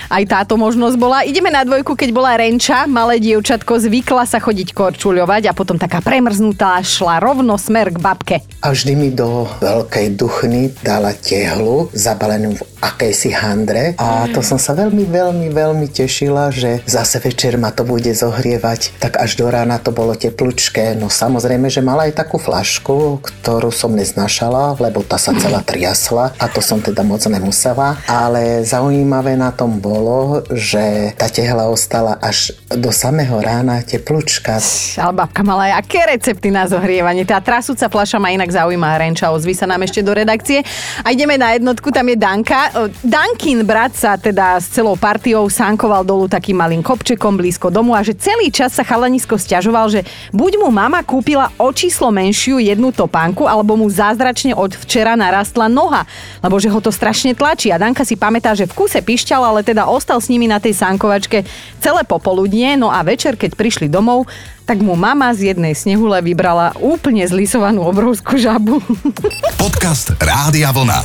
aj 0.07 0.23
táto 0.23 0.55
možnosť 0.55 0.95
bola. 0.95 1.27
Ideme 1.27 1.51
na 1.51 1.67
dvojku, 1.67 1.99
keď 1.99 2.09
bola 2.15 2.39
Renča, 2.39 2.87
malé 2.87 3.19
dievčatko, 3.19 3.75
zvykla 3.75 4.23
sa 4.23 4.39
chodiť 4.39 4.71
korčuľovať 4.71 5.51
a 5.51 5.57
potom 5.57 5.75
taká 5.75 5.99
premrznutá 5.99 6.62
šla 6.79 7.19
rovno 7.19 7.59
smer 7.59 7.91
k 7.91 7.97
babke. 7.99 8.37
A 8.63 8.71
vždy 8.71 8.93
mi 8.95 9.09
do 9.11 9.43
veľkej 9.59 10.15
duchny 10.15 10.71
dala 10.79 11.11
tehlu 11.11 11.91
zabalenú 11.91 12.55
v 12.55 12.63
akejsi 12.83 13.31
handre 13.35 13.95
a 13.99 14.27
to 14.31 14.43
som 14.43 14.59
sa 14.59 14.75
veľmi, 14.75 15.07
veľmi, 15.07 15.47
veľmi 15.51 15.87
tešila, 15.91 16.51
že 16.51 16.79
zase 16.87 17.19
večer 17.19 17.55
ma 17.59 17.71
to 17.75 17.87
bude 17.87 18.07
zohrievať, 18.07 18.95
tak 18.99 19.19
až 19.19 19.39
do 19.39 19.51
rána 19.51 19.79
to 19.79 19.91
bolo 19.91 20.15
teplúčké. 20.15 20.95
No 20.95 21.07
samozrejme, 21.11 21.67
že 21.67 21.83
mala 21.83 22.07
aj 22.07 22.23
takú 22.23 22.39
flašku, 22.39 23.23
ktorú 23.23 23.71
som 23.71 23.95
neznášala, 23.95 24.79
lebo 24.79 25.03
tá 25.03 25.19
sa 25.19 25.35
celá 25.35 25.59
triasla 25.59 26.35
a 26.39 26.45
to 26.47 26.63
som 26.63 26.79
teda 26.79 27.03
moc 27.03 27.23
nemusela. 27.27 27.99
Ale 28.07 28.63
zaujímavé 28.63 29.35
na 29.39 29.51
tom 29.51 29.79
bolo, 29.79 30.43
že 30.51 31.11
tá 31.19 31.27
tehla 31.27 31.67
ostala 31.67 32.19
až 32.19 32.55
do 32.71 32.91
samého 32.91 33.39
rána 33.39 33.83
teplúčka. 33.83 34.63
Ale 34.99 35.13
babka 35.15 35.41
mala 35.41 35.71
aj 35.71 35.73
aké 35.83 35.99
recepty 36.07 36.52
na 36.53 36.69
zohrievanie. 36.69 37.25
Tá 37.25 37.41
trasúca 37.41 37.89
fľaša 37.89 38.21
ma 38.21 38.29
inak 38.29 38.53
zaujíma 38.53 39.01
Renča, 39.01 39.33
ozví 39.33 39.57
sa 39.57 39.65
nám 39.65 39.81
ešte 39.81 40.05
do 40.05 40.13
redakcie. 40.13 40.61
A 41.01 41.09
ideme 41.09 41.33
na 41.41 41.57
jednotku, 41.57 41.89
tam 41.89 42.05
je 42.05 42.17
Danka. 42.21 42.69
Dankin 43.01 43.65
brat 43.65 43.97
sa 43.97 44.13
teda 44.13 44.61
s 44.61 44.69
celou 44.69 44.93
partiou 44.93 45.49
sánkoval 45.49 46.05
dolu 46.05 46.29
takým 46.29 46.61
malým 46.61 46.85
kopčekom 46.85 47.33
blízko 47.33 47.73
domu 47.73 47.97
a 47.97 48.05
že 48.05 48.13
celý 48.13 48.53
čas 48.53 48.77
sa 48.77 48.85
chalanisko 48.85 49.41
stiažoval, 49.41 49.89
že 49.89 50.05
buď 50.29 50.61
mu 50.61 50.69
mama 50.69 51.01
kúpila 51.01 51.49
o 51.57 51.73
číslo 51.73 52.13
menšiu 52.13 52.61
jednu 52.61 52.93
topánku, 52.93 53.49
alebo 53.49 53.73
mu 53.73 53.89
zázračne 53.89 54.53
od 54.53 54.77
včera 54.77 55.17
narastla 55.17 55.65
noha, 55.65 56.05
lebo 56.45 56.61
že 56.61 56.69
ho 56.69 56.77
to 56.77 56.93
strašne 56.93 57.33
tlačí. 57.33 57.73
A 57.73 57.81
Danka 57.81 58.05
si 58.05 58.13
pamätá, 58.13 58.53
že 58.53 58.69
v 58.69 58.77
kuse 58.77 59.01
pišťal, 59.01 59.41
ale 59.41 59.65
teda 59.65 59.89
ostal 59.89 60.21
s 60.21 60.29
nimi 60.29 60.45
na 60.45 60.61
tej 60.61 60.77
sánkovačke 60.77 61.41
celé 61.81 62.01
popoludnie, 62.05 62.77
no 62.77 62.93
a 62.93 63.01
večer, 63.01 63.33
keď 63.39 63.57
prišli 63.57 63.87
domov, 63.89 64.29
tak 64.63 64.79
mu 64.79 64.95
mama 64.95 65.31
z 65.35 65.53
jednej 65.53 65.75
snehule 65.75 66.23
vybrala 66.23 66.75
úplne 66.79 67.23
zlisovanú 67.27 67.83
obrovskú 67.83 68.39
žabu. 68.39 68.79
Podcast 69.61 70.15
Rádia 70.19 70.71
Vlna. 70.71 71.03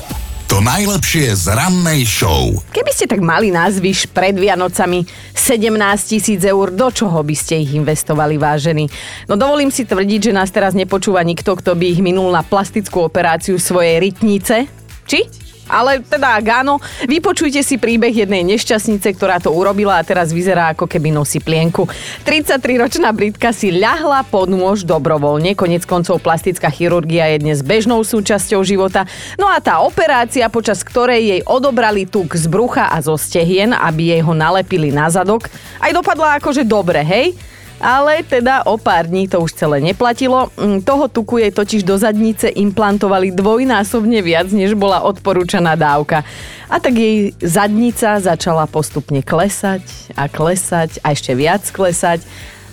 To 0.48 0.64
najlepšie 0.64 1.36
z 1.36 1.52
rannej 1.52 2.08
show. 2.08 2.56
Keby 2.72 2.88
ste 2.88 3.04
tak 3.04 3.20
mali 3.20 3.52
názvyš 3.52 4.08
pred 4.08 4.32
Vianocami 4.32 5.04
17 5.36 5.76
tisíc 6.08 6.40
eur, 6.40 6.72
do 6.72 6.88
čoho 6.88 7.20
by 7.20 7.36
ste 7.36 7.60
ich 7.60 7.76
investovali, 7.76 8.40
vážení? 8.40 8.88
No 9.28 9.36
dovolím 9.36 9.68
si 9.68 9.84
tvrdiť, 9.84 10.32
že 10.32 10.32
nás 10.32 10.48
teraz 10.48 10.72
nepočúva 10.72 11.20
nikto, 11.20 11.52
kto 11.52 11.76
by 11.76 11.92
ich 11.92 12.00
minul 12.00 12.32
na 12.32 12.40
plastickú 12.40 13.04
operáciu 13.04 13.60
svojej 13.60 14.00
rytnice. 14.00 14.64
Či? 15.04 15.47
Ale 15.68 16.00
teda 16.00 16.40
áno, 16.40 16.80
vypočujte 17.04 17.60
si 17.60 17.76
príbeh 17.76 18.10
jednej 18.10 18.42
nešťastnice, 18.42 19.14
ktorá 19.14 19.38
to 19.38 19.52
urobila 19.52 20.00
a 20.00 20.06
teraz 20.06 20.32
vyzerá 20.32 20.72
ako 20.72 20.88
keby 20.88 21.12
nosí 21.12 21.38
plienku. 21.38 21.84
33-ročná 22.24 23.12
Britka 23.12 23.52
si 23.52 23.70
ľahla 23.70 24.24
pod 24.26 24.48
nôž 24.48 24.88
dobrovoľne, 24.88 25.52
konec 25.52 25.84
koncov 25.84 26.24
plastická 26.24 26.72
chirurgia 26.72 27.28
je 27.36 27.44
dnes 27.44 27.60
bežnou 27.60 28.00
súčasťou 28.00 28.64
života. 28.64 29.04
No 29.36 29.46
a 29.46 29.60
tá 29.60 29.84
operácia, 29.84 30.48
počas 30.48 30.80
ktorej 30.80 31.20
jej 31.22 31.40
odobrali 31.44 32.08
tuk 32.08 32.32
z 32.32 32.48
brucha 32.48 32.88
a 32.88 32.98
zo 33.04 33.20
stehien, 33.20 33.76
aby 33.76 34.16
jej 34.16 34.22
ho 34.24 34.32
nalepili 34.32 34.88
na 34.88 35.12
zadok, 35.12 35.52
aj 35.84 35.92
dopadla 35.92 36.40
akože 36.40 36.64
dobre, 36.64 37.04
hej? 37.04 37.36
Ale 37.78 38.26
teda 38.26 38.66
o 38.66 38.74
pár 38.78 39.06
dní 39.06 39.30
to 39.30 39.38
už 39.42 39.54
celé 39.54 39.78
neplatilo. 39.78 40.50
Mm, 40.58 40.82
toho 40.82 41.06
tuku 41.06 41.42
jej 41.42 41.52
totiž 41.54 41.82
do 41.86 41.94
zadnice 41.98 42.50
implantovali 42.50 43.30
dvojnásobne 43.34 44.18
viac, 44.22 44.50
než 44.50 44.74
bola 44.74 45.06
odporúčaná 45.06 45.78
dávka. 45.78 46.26
A 46.66 46.76
tak 46.82 46.98
jej 46.98 47.32
zadnica 47.40 48.18
začala 48.20 48.66
postupne 48.68 49.22
klesať 49.22 49.82
a 50.18 50.26
klesať 50.26 51.00
a 51.00 51.14
ešte 51.14 51.32
viac 51.32 51.64
klesať 51.70 52.26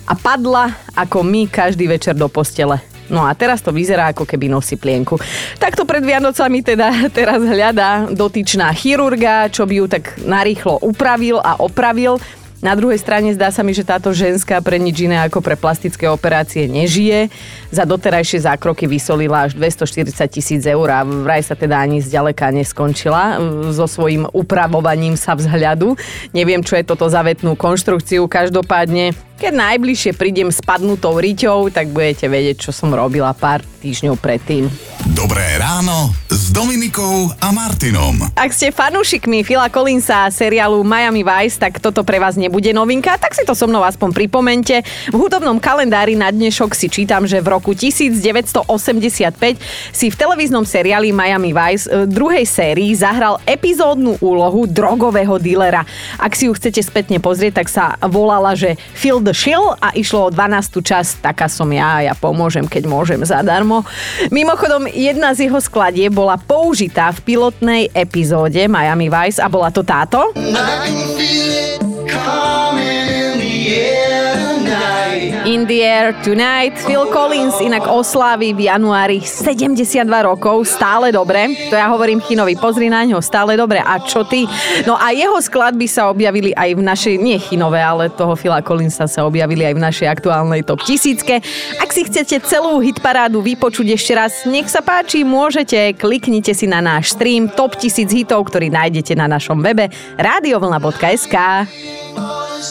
a 0.06 0.14
padla 0.14 0.74
ako 0.94 1.26
my 1.26 1.50
každý 1.50 1.90
večer 1.90 2.14
do 2.14 2.30
postele. 2.30 2.78
No 3.06 3.22
a 3.22 3.34
teraz 3.38 3.62
to 3.62 3.70
vyzerá 3.70 4.10
ako 4.10 4.26
keby 4.26 4.50
nosí 4.50 4.74
plienku. 4.74 5.14
Takto 5.62 5.86
pred 5.86 6.02
Vianocami 6.02 6.62
teda 6.62 6.90
teraz 7.16 7.38
hľadá 7.38 8.10
dotyčná 8.10 8.74
chirurga, 8.74 9.46
čo 9.50 9.62
by 9.62 9.74
ju 9.78 9.86
tak 9.86 10.18
narýchlo 10.26 10.82
upravil 10.82 11.38
a 11.38 11.58
opravil. 11.62 12.18
Na 12.64 12.72
druhej 12.72 12.96
strane 12.96 13.36
zdá 13.36 13.52
sa 13.52 13.60
mi, 13.60 13.76
že 13.76 13.84
táto 13.84 14.16
ženská 14.16 14.64
pre 14.64 14.80
nič 14.80 15.04
iné 15.04 15.20
ako 15.20 15.44
pre 15.44 15.60
plastické 15.60 16.08
operácie 16.08 16.64
nežije. 16.64 17.28
Za 17.68 17.84
doterajšie 17.84 18.48
zákroky 18.48 18.88
vysolila 18.88 19.44
až 19.44 19.60
240 19.60 20.08
tisíc 20.32 20.62
eur 20.64 20.88
a 20.88 21.04
vraj 21.04 21.44
sa 21.44 21.52
teda 21.52 21.76
ani 21.76 22.00
zďaleka 22.00 22.48
neskončila 22.56 23.36
so 23.76 23.84
svojím 23.84 24.24
upravovaním 24.32 25.20
sa 25.20 25.36
vzhľadu. 25.36 26.00
Neviem, 26.32 26.64
čo 26.64 26.80
je 26.80 26.88
toto 26.88 27.04
za 27.12 27.20
vetnú 27.20 27.60
konštrukciu. 27.60 28.24
Každopádne 28.24 29.12
keď 29.36 29.52
najbližšie 29.52 30.12
prídem 30.16 30.48
s 30.48 30.64
padnutou 30.64 31.20
riťou, 31.20 31.68
tak 31.68 31.92
budete 31.92 32.24
vedieť, 32.24 32.68
čo 32.68 32.70
som 32.72 32.88
robila 32.88 33.36
pár 33.36 33.60
týždňov 33.84 34.16
predtým. 34.16 34.72
Dobré 35.12 35.44
ráno 35.60 36.10
s 36.32 36.50
Dominikou 36.50 37.30
a 37.38 37.52
Martinom. 37.52 38.32
Ak 38.32 38.50
ste 38.50 38.72
fanúšikmi 38.72 39.44
Phila 39.44 39.68
Collinsa 39.68 40.26
a 40.26 40.32
seriálu 40.32 40.80
Miami 40.82 41.20
Vice, 41.20 41.60
tak 41.60 41.78
toto 41.78 42.00
pre 42.00 42.16
vás 42.16 42.34
nebude 42.40 42.72
novinka, 42.72 43.14
tak 43.20 43.36
si 43.36 43.44
to 43.44 43.52
so 43.52 43.68
mnou 43.68 43.84
aspoň 43.84 44.16
pripomente. 44.16 44.80
V 45.12 45.16
hudobnom 45.20 45.60
kalendári 45.60 46.16
na 46.16 46.32
dnešok 46.32 46.72
si 46.72 46.88
čítam, 46.88 47.28
že 47.28 47.44
v 47.44 47.52
roku 47.52 47.76
1985 47.76 48.66
si 49.92 50.06
v 50.08 50.16
televíznom 50.16 50.64
seriáli 50.64 51.12
Miami 51.12 51.52
Vice 51.52 51.86
e, 51.86 52.08
druhej 52.08 52.48
sérii 52.48 52.96
zahral 52.96 53.38
epizódnu 53.44 54.16
úlohu 54.24 54.64
drogového 54.64 55.36
dílera. 55.38 55.84
Ak 56.16 56.34
si 56.34 56.48
ju 56.48 56.56
chcete 56.56 56.80
spätne 56.80 57.20
pozrieť, 57.20 57.62
tak 57.62 57.68
sa 57.68 57.94
volala, 58.00 58.56
že 58.56 58.74
Phil 58.96 59.25
Shill 59.30 59.74
a 59.78 59.94
išlo 59.94 60.28
o 60.28 60.32
12. 60.34 60.82
čas, 60.82 61.16
taká 61.18 61.46
som 61.46 61.70
ja, 61.70 62.02
ja 62.02 62.14
pomôžem, 62.14 62.66
keď 62.66 62.86
môžem 62.90 63.20
zadarmo. 63.22 63.86
Mimochodom, 64.34 64.90
jedna 64.90 65.32
z 65.32 65.48
jeho 65.48 65.62
skladie 65.62 66.10
bola 66.10 66.36
použitá 66.38 67.10
v 67.14 67.22
pilotnej 67.22 67.82
epizóde 67.94 68.66
Miami 68.66 69.06
Vice 69.06 69.42
a 69.42 69.48
bola 69.48 69.70
to 69.70 69.86
táto. 69.86 70.34
In 75.46 75.62
the 75.62 75.78
Air 75.78 76.10
Tonight. 76.26 76.74
Phil 76.82 77.06
Collins 77.06 77.62
inak 77.62 77.86
oslávi 77.86 78.50
v 78.50 78.66
januári 78.66 79.22
72 79.22 80.02
rokov, 80.02 80.66
stále 80.66 81.14
dobre. 81.14 81.70
To 81.70 81.78
ja 81.78 81.86
hovorím 81.86 82.18
Chinovi, 82.18 82.58
pozri 82.58 82.90
na 82.90 83.06
ňo, 83.06 83.22
stále 83.22 83.54
dobre. 83.54 83.78
A 83.78 84.02
čo 84.02 84.26
ty? 84.26 84.42
No 84.82 84.98
a 84.98 85.14
jeho 85.14 85.38
skladby 85.38 85.86
sa 85.86 86.10
objavili 86.10 86.50
aj 86.50 86.74
v 86.74 86.82
našej, 86.82 87.14
nie 87.22 87.38
Chinové, 87.38 87.78
ale 87.78 88.10
toho 88.10 88.34
Phila 88.34 88.58
Collinsa 88.58 89.06
sa 89.06 89.22
objavili 89.22 89.62
aj 89.62 89.78
v 89.78 89.84
našej 89.86 90.08
aktuálnej 90.10 90.66
top 90.66 90.82
tisícke. 90.82 91.38
Ak 91.78 91.94
si 91.94 92.02
chcete 92.02 92.42
celú 92.42 92.82
hitparádu 92.82 93.38
vypočuť 93.38 93.86
ešte 93.94 94.18
raz, 94.18 94.42
nech 94.50 94.66
sa 94.66 94.82
páči, 94.82 95.22
môžete, 95.22 95.94
kliknite 95.94 96.58
si 96.58 96.66
na 96.66 96.82
náš 96.82 97.14
stream 97.14 97.46
Top 97.54 97.78
1000 97.78 98.10
hitov, 98.10 98.50
ktorý 98.50 98.66
nájdete 98.74 99.14
na 99.14 99.30
našom 99.30 99.62
webe 99.62 99.94
radiovlna.sk. 100.18 101.36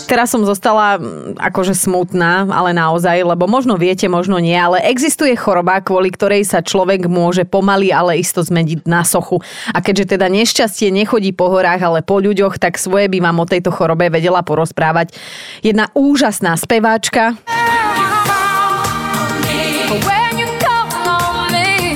Teraz 0.06 0.34
som 0.34 0.46
zostala 0.46 0.98
mm, 0.98 1.38
akože 1.40 1.74
smutná, 1.78 2.46
ale 2.50 2.74
naozaj, 2.74 3.26
lebo 3.26 3.46
možno 3.46 3.78
viete, 3.78 4.06
možno 4.10 4.38
nie, 4.38 4.56
ale 4.56 4.84
existuje 4.86 5.34
choroba, 5.38 5.82
kvôli 5.82 6.14
ktorej 6.14 6.46
sa 6.46 6.62
človek 6.62 7.10
môže 7.10 7.46
pomaly, 7.46 7.90
ale 7.94 8.22
isto 8.22 8.42
zmeniť 8.42 8.86
na 8.86 9.06
sochu. 9.06 9.42
A 9.72 9.82
keďže 9.82 10.18
teda 10.18 10.30
nešťastie 10.30 10.90
nechodí 10.90 11.32
po 11.34 11.50
horách, 11.50 11.82
ale 11.82 12.00
po 12.02 12.18
ľuďoch, 12.22 12.58
tak 12.58 12.82
svoje 12.82 13.10
by 13.10 13.22
vám 13.22 13.38
o 13.42 13.50
tejto 13.50 13.70
chorobe 13.74 14.10
vedela 14.10 14.42
porozprávať 14.42 15.14
jedna 15.62 15.90
úžasná 15.94 16.58
speváčka. 16.58 17.38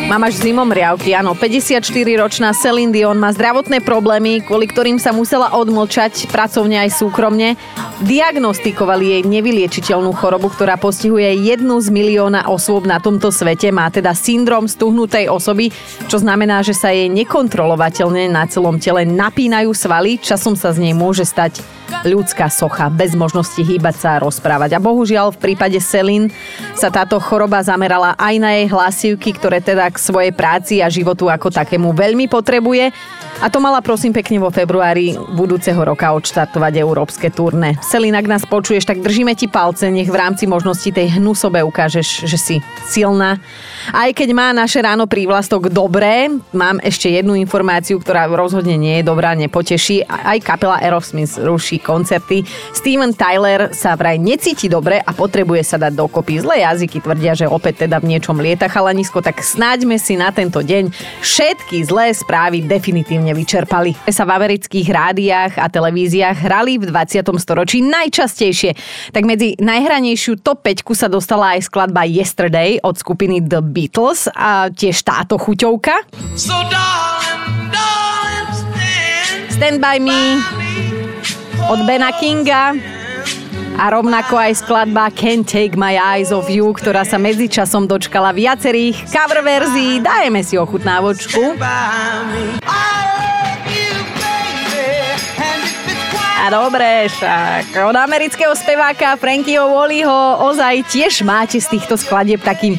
Mám 0.09 0.25
až 0.25 0.41
zimom 0.41 0.65
riavky, 0.73 1.13
áno. 1.13 1.37
54-ročná 1.37 2.49
Celine 2.57 2.89
Dion 2.89 3.21
má 3.21 3.29
zdravotné 3.29 3.77
problémy, 3.85 4.41
kvôli 4.41 4.65
ktorým 4.65 4.97
sa 4.97 5.13
musela 5.13 5.53
odmlčať 5.53 6.25
pracovne 6.33 6.81
aj 6.81 6.97
súkromne. 6.97 7.53
Diagnostikovali 8.01 9.05
jej 9.05 9.21
nevyliečiteľnú 9.29 10.09
chorobu, 10.17 10.49
ktorá 10.49 10.81
postihuje 10.81 11.45
jednu 11.45 11.77
z 11.77 11.93
milióna 11.93 12.49
osôb 12.49 12.89
na 12.89 12.97
tomto 12.97 13.29
svete. 13.29 13.69
Má 13.69 13.93
teda 13.93 14.17
syndrom 14.17 14.65
stuhnutej 14.65 15.29
osoby, 15.29 15.69
čo 16.09 16.17
znamená, 16.17 16.65
že 16.65 16.73
sa 16.73 16.89
jej 16.89 17.05
nekontrolovateľne 17.05 18.33
na 18.33 18.49
celom 18.49 18.81
tele 18.81 19.05
napínajú 19.05 19.77
svaly. 19.77 20.17
Časom 20.17 20.57
sa 20.57 20.73
z 20.73 20.89
nej 20.89 20.97
môže 20.97 21.21
stať 21.21 21.61
ľudská 22.05 22.47
socha, 22.47 22.87
bez 22.87 23.17
možnosti 23.17 23.59
hýbať 23.59 23.95
sa 23.97 24.09
a 24.17 24.21
rozprávať. 24.23 24.77
A 24.77 24.83
bohužiaľ 24.83 25.35
v 25.35 25.41
prípade 25.51 25.77
Selin 25.83 26.31
sa 26.77 26.87
táto 26.87 27.19
choroba 27.19 27.59
zamerala 27.59 28.15
aj 28.15 28.35
na 28.39 28.49
jej 28.55 28.67
hlasivky, 28.71 29.35
ktoré 29.35 29.59
teda 29.59 29.89
k 29.91 29.98
svojej 29.99 30.31
práci 30.31 30.79
a 30.79 30.87
životu 30.87 31.27
ako 31.27 31.51
takému 31.51 31.91
veľmi 31.91 32.31
potrebuje. 32.31 32.95
A 33.39 33.47
to 33.47 33.63
mala 33.63 33.79
prosím 33.79 34.11
pekne 34.11 34.35
vo 34.35 34.51
februári 34.51 35.15
budúceho 35.15 35.79
roka 35.79 36.11
odštartovať 36.11 36.75
európske 36.75 37.31
turné. 37.31 37.79
Selin, 37.79 38.11
ak 38.11 38.27
nás 38.27 38.43
počuješ, 38.43 38.83
tak 38.83 38.99
držíme 38.99 39.31
ti 39.31 39.47
palce, 39.47 39.87
nech 39.87 40.11
v 40.11 40.19
rámci 40.19 40.43
možnosti 40.43 40.91
tej 40.91 41.15
hnusobe 41.15 41.63
ukážeš, 41.63 42.27
že 42.27 42.35
si 42.35 42.55
silná. 42.91 43.39
Aj 43.95 44.11
keď 44.11 44.35
má 44.35 44.51
naše 44.51 44.83
ráno 44.83 45.07
prívlastok 45.07 45.71
dobré, 45.71 46.27
mám 46.51 46.83
ešte 46.83 47.07
jednu 47.07 47.31
informáciu, 47.39 48.03
ktorá 48.03 48.27
rozhodne 48.27 48.75
nie 48.75 48.99
je 48.99 49.07
dobrá, 49.07 49.31
nepoteší. 49.39 50.03
Aj 50.03 50.35
kapela 50.43 50.83
Aerosmith 50.83 51.39
ruší 51.39 51.79
koncerty. 51.79 52.43
Steven 52.75 53.15
Tyler 53.15 53.71
sa 53.71 53.95
vraj 53.95 54.19
necíti 54.19 54.67
dobre 54.67 54.99
a 54.99 55.15
potrebuje 55.15 55.63
sa 55.63 55.79
dať 55.79 55.95
dokopy. 55.95 56.43
Zlé 56.43 56.67
jazyky 56.67 56.99
tvrdia, 56.99 57.39
že 57.39 57.47
opäť 57.47 57.87
teda 57.87 58.03
v 58.03 58.11
niečom 58.11 58.35
lieta 58.35 58.67
chalanisko, 58.67 59.23
tak 59.23 59.39
snáďme 59.39 59.95
si 59.95 60.19
na 60.19 60.27
tento 60.35 60.59
deň 60.59 60.91
všetky 61.23 61.87
zlé 61.87 62.11
správy 62.11 62.67
definitívne 62.67 63.28
nevyčerpali. 63.29 63.95
Sa 64.09 64.25
v 64.25 64.31
amerických 64.35 64.87
rádiách 64.89 65.53
a 65.61 65.69
televíziách 65.69 66.37
hrali 66.41 66.81
v 66.81 66.89
20. 66.89 67.21
storočí 67.37 67.85
najčastejšie. 67.85 68.73
Tak 69.13 69.23
medzi 69.23 69.53
najhranejšiu 69.61 70.41
top 70.41 70.65
5 70.65 70.83
sa 70.97 71.07
dostala 71.07 71.55
aj 71.55 71.69
skladba 71.69 72.03
Yesterday 72.09 72.81
od 72.81 72.97
skupiny 72.97 73.45
The 73.45 73.61
Beatles 73.61 74.27
a 74.33 74.73
tiež 74.73 75.05
táto 75.05 75.37
chuťovka. 75.37 76.09
So 76.33 76.57
darling, 76.67 77.69
darling, 77.69 78.49
stand, 78.51 79.47
stand 79.53 79.77
by 79.79 79.97
me 80.01 80.41
od 81.69 81.85
Bena 81.85 82.09
Kinga 82.17 82.73
a 83.79 83.85
rovnako 83.87 84.35
aj 84.35 84.59
skladba 84.59 85.07
Can't 85.15 85.47
Take 85.47 85.79
My 85.79 85.95
Eyes 85.95 86.35
Off 86.35 86.51
You, 86.51 86.75
ktorá 86.75 87.07
sa 87.07 87.15
medzičasom 87.15 87.87
dočkala 87.87 88.35
viacerých 88.35 89.07
cover 89.07 89.39
verzií. 89.39 90.03
Dajeme 90.03 90.43
si 90.43 90.59
ochutnávočku. 90.59 91.55
Dobre, 96.49 97.07
však 97.07 97.73
od 97.85 97.95
amerického 97.95 98.53
speváka 98.57 99.15
Frankyho 99.15 99.69
Wallyho 99.69 100.45
ozaj 100.49 100.85
tiež 100.89 101.21
máte 101.21 101.61
z 101.61 101.77
týchto 101.77 101.95
skladieb 101.95 102.41
taký 102.41 102.75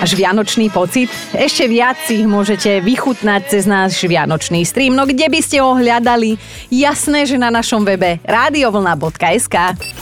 až 0.00 0.16
vianočný 0.16 0.72
pocit. 0.72 1.12
Ešte 1.36 1.68
viac 1.68 2.00
si 2.04 2.24
ich 2.24 2.28
môžete 2.28 2.80
vychutnať 2.80 3.42
cez 3.52 3.64
náš 3.68 4.00
vianočný 4.00 4.64
stream. 4.64 4.96
No 4.96 5.04
kde 5.04 5.28
by 5.28 5.40
ste 5.40 5.60
ho 5.60 5.76
hľadali? 5.76 6.40
Jasné, 6.72 7.28
že 7.28 7.36
na 7.36 7.52
našom 7.52 7.84
webe 7.84 8.18
radiovlna.sk 8.24 9.56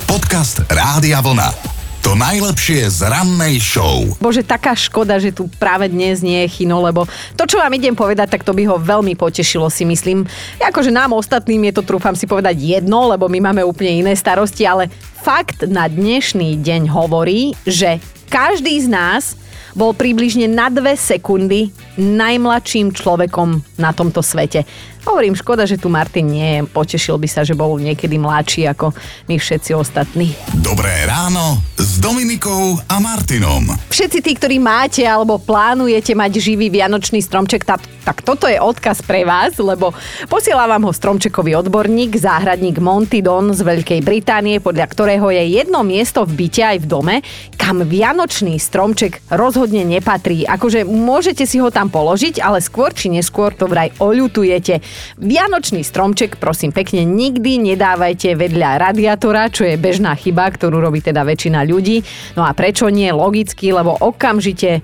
Podcast 0.06 0.64
Rádia 0.70 1.18
Vlna. 1.22 1.77
To 2.06 2.14
najlepšie 2.14 2.86
z 2.88 3.10
rannej 3.10 3.58
show. 3.58 4.06
Bože, 4.22 4.46
taká 4.46 4.72
škoda, 4.78 5.18
že 5.18 5.34
tu 5.34 5.50
práve 5.58 5.90
dnes 5.90 6.22
nie 6.22 6.46
je 6.46 6.62
Chino, 6.62 6.78
lebo 6.78 7.04
to, 7.34 7.44
čo 7.44 7.58
vám 7.58 7.74
idem 7.74 7.98
povedať, 7.98 8.38
tak 8.38 8.46
to 8.46 8.54
by 8.54 8.62
ho 8.70 8.78
veľmi 8.78 9.18
potešilo, 9.18 9.66
si 9.66 9.82
myslím. 9.82 10.22
Akože 10.62 10.94
nám 10.94 11.12
ostatným 11.12 11.68
je 11.68 11.72
to, 11.74 11.82
trúfam 11.82 12.14
si 12.14 12.30
povedať, 12.30 12.54
jedno, 12.62 13.10
lebo 13.10 13.26
my 13.26 13.50
máme 13.50 13.62
úplne 13.66 14.06
iné 14.06 14.14
starosti, 14.14 14.62
ale 14.62 14.86
fakt 15.20 15.66
na 15.66 15.90
dnešný 15.90 16.62
deň 16.62 16.86
hovorí, 16.86 17.58
že 17.66 17.98
každý 18.30 18.78
z 18.78 18.88
nás 18.88 19.34
bol 19.78 19.94
približne 19.94 20.50
na 20.50 20.66
dve 20.72 20.98
sekundy 20.98 21.70
najmladším 21.98 22.94
človekom 22.94 23.62
na 23.78 23.94
tomto 23.94 24.22
svete. 24.22 24.66
Hovorím, 25.06 25.38
škoda, 25.38 25.66
že 25.68 25.78
tu 25.78 25.86
Martin 25.86 26.26
nie 26.26 26.48
je. 26.58 26.60
Potešil 26.66 27.18
by 27.18 27.28
sa, 27.30 27.46
že 27.46 27.54
bol 27.54 27.78
niekedy 27.78 28.18
mladší 28.18 28.66
ako 28.70 28.90
my 29.30 29.36
všetci 29.38 29.70
ostatní. 29.76 30.34
Dobré 30.58 31.06
ráno 31.06 31.62
s 31.78 32.02
Dominikou 32.02 32.78
a 32.90 32.98
Martinom. 32.98 33.70
Všetci 33.90 34.18
tí, 34.18 34.32
ktorí 34.34 34.58
máte 34.58 35.06
alebo 35.06 35.38
plánujete 35.38 36.14
mať 36.18 36.42
živý 36.42 36.70
vianočný 36.70 37.22
stromček, 37.22 37.62
tak, 37.62 37.86
tak 38.02 38.26
toto 38.26 38.50
je 38.50 38.58
odkaz 38.58 39.02
pre 39.06 39.22
vás, 39.22 39.54
lebo 39.62 39.94
posiela 40.26 40.66
vám 40.66 40.86
ho 40.86 40.92
stromčekový 40.94 41.54
odborník, 41.62 42.18
záhradník 42.18 42.82
Monty 42.82 43.22
Don 43.22 43.54
z 43.54 43.62
Veľkej 43.62 44.02
Británie, 44.02 44.58
podľa 44.58 44.86
ktorého 44.90 45.30
je 45.30 45.62
jedno 45.62 45.86
miesto 45.86 46.26
v 46.26 46.46
byte 46.46 46.62
aj 46.62 46.78
v 46.82 46.86
dome, 46.86 47.16
kam 47.54 47.86
vianočný 47.86 48.58
stromček 48.58 49.22
rozhodne 49.30 49.86
nepatrí. 49.86 50.46
Akože 50.46 50.82
môžete 50.82 51.46
si 51.46 51.62
ho 51.62 51.70
tam 51.70 51.90
položiť, 51.90 52.42
ale 52.42 52.58
skôr 52.58 52.90
či 52.90 53.10
neskôr 53.10 53.54
to 53.54 53.70
vraj 53.70 53.94
oľutujete. 54.02 54.87
Vianočný 55.18 55.82
stromček, 55.82 56.38
prosím 56.38 56.70
pekne, 56.70 57.02
nikdy 57.02 57.74
nedávajte 57.74 58.38
vedľa 58.38 58.78
radiátora, 58.78 59.50
čo 59.50 59.66
je 59.66 59.80
bežná 59.80 60.14
chyba, 60.14 60.48
ktorú 60.48 60.78
robí 60.78 61.02
teda 61.02 61.26
väčšina 61.26 61.66
ľudí. 61.66 62.02
No 62.38 62.46
a 62.46 62.54
prečo 62.54 62.86
nie? 62.88 63.10
Logicky, 63.10 63.74
lebo 63.74 63.96
okamžite 63.98 64.80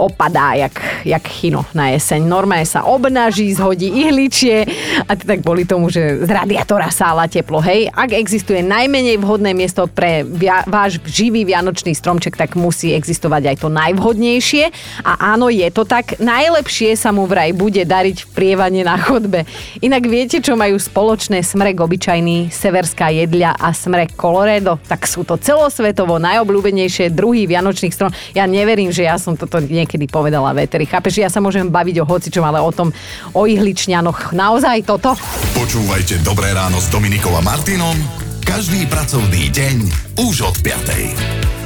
opadá, 0.00 0.56
jak, 0.56 0.80
jak 1.04 1.24
chino 1.28 1.68
na 1.76 1.92
jeseň. 1.92 2.24
Normálne 2.24 2.64
sa 2.64 2.88
obnaží, 2.88 3.52
zhodí 3.52 3.92
ihličie 3.92 4.64
a 5.04 5.12
tak 5.12 5.44
boli 5.44 5.68
tomu, 5.68 5.92
že 5.92 6.24
z 6.24 6.30
radiátora 6.30 6.88
sála 6.88 7.28
teplo. 7.28 7.60
Hej, 7.60 7.92
ak 7.92 8.16
existuje 8.16 8.64
najmenej 8.64 9.20
vhodné 9.20 9.52
miesto 9.52 9.84
pre 9.90 10.22
via, 10.22 10.62
váš 10.64 11.02
živý 11.02 11.42
vianočný 11.42 11.90
stromček, 11.90 12.38
tak 12.38 12.54
musí 12.54 12.94
existovať 12.94 13.50
aj 13.50 13.56
to 13.60 13.68
najvhodnejšie. 13.68 14.70
A 15.02 15.34
áno, 15.34 15.50
je 15.50 15.66
to 15.74 15.82
tak. 15.82 16.16
Najlepšie 16.22 16.94
sa 16.94 17.10
mu 17.10 17.26
vraj 17.26 17.50
bude 17.50 17.82
dariť 17.82 18.24
v 18.24 18.28
prievane 18.30 18.86
na 18.86 18.94
chodbe. 18.94 19.42
Inak 19.82 20.06
viete, 20.06 20.38
čo 20.38 20.54
majú 20.54 20.78
spoločné 20.78 21.42
smrek 21.42 21.82
obyčajný, 21.82 22.54
severská 22.54 23.10
jedľa 23.10 23.58
a 23.58 23.74
smrek 23.74 24.14
Colorado? 24.14 24.78
Tak 24.86 25.10
sú 25.10 25.26
to 25.26 25.34
celosvetovo 25.34 26.22
najobľúbenejšie 26.22 27.10
druhy 27.10 27.50
vianočných 27.50 27.90
strom. 27.90 28.14
Ja 28.30 28.46
neverím, 28.46 28.94
že 28.94 29.10
ja 29.10 29.18
som 29.18 29.34
toto 29.34 29.58
niekedy 29.58 29.89
niekedy 29.90 30.06
povedala 30.06 30.54
Veteri. 30.54 30.86
Chápeš, 30.86 31.18
ja 31.18 31.26
sa 31.26 31.42
môžem 31.42 31.66
baviť 31.66 31.98
o 31.98 32.06
hocičom, 32.06 32.46
ale 32.46 32.62
o 32.62 32.70
tom, 32.70 32.94
o 33.34 33.42
ihličňanoch. 33.50 34.30
Naozaj 34.30 34.86
toto? 34.86 35.18
Počúvajte 35.58 36.22
Dobré 36.22 36.54
ráno 36.54 36.78
s 36.78 36.86
Dominikom 36.94 37.34
a 37.34 37.42
Martinom 37.42 37.98
každý 38.46 38.86
pracovný 38.86 39.50
deň 39.50 39.76
už 40.22 40.46
od 40.46 40.56
5. 40.62 41.59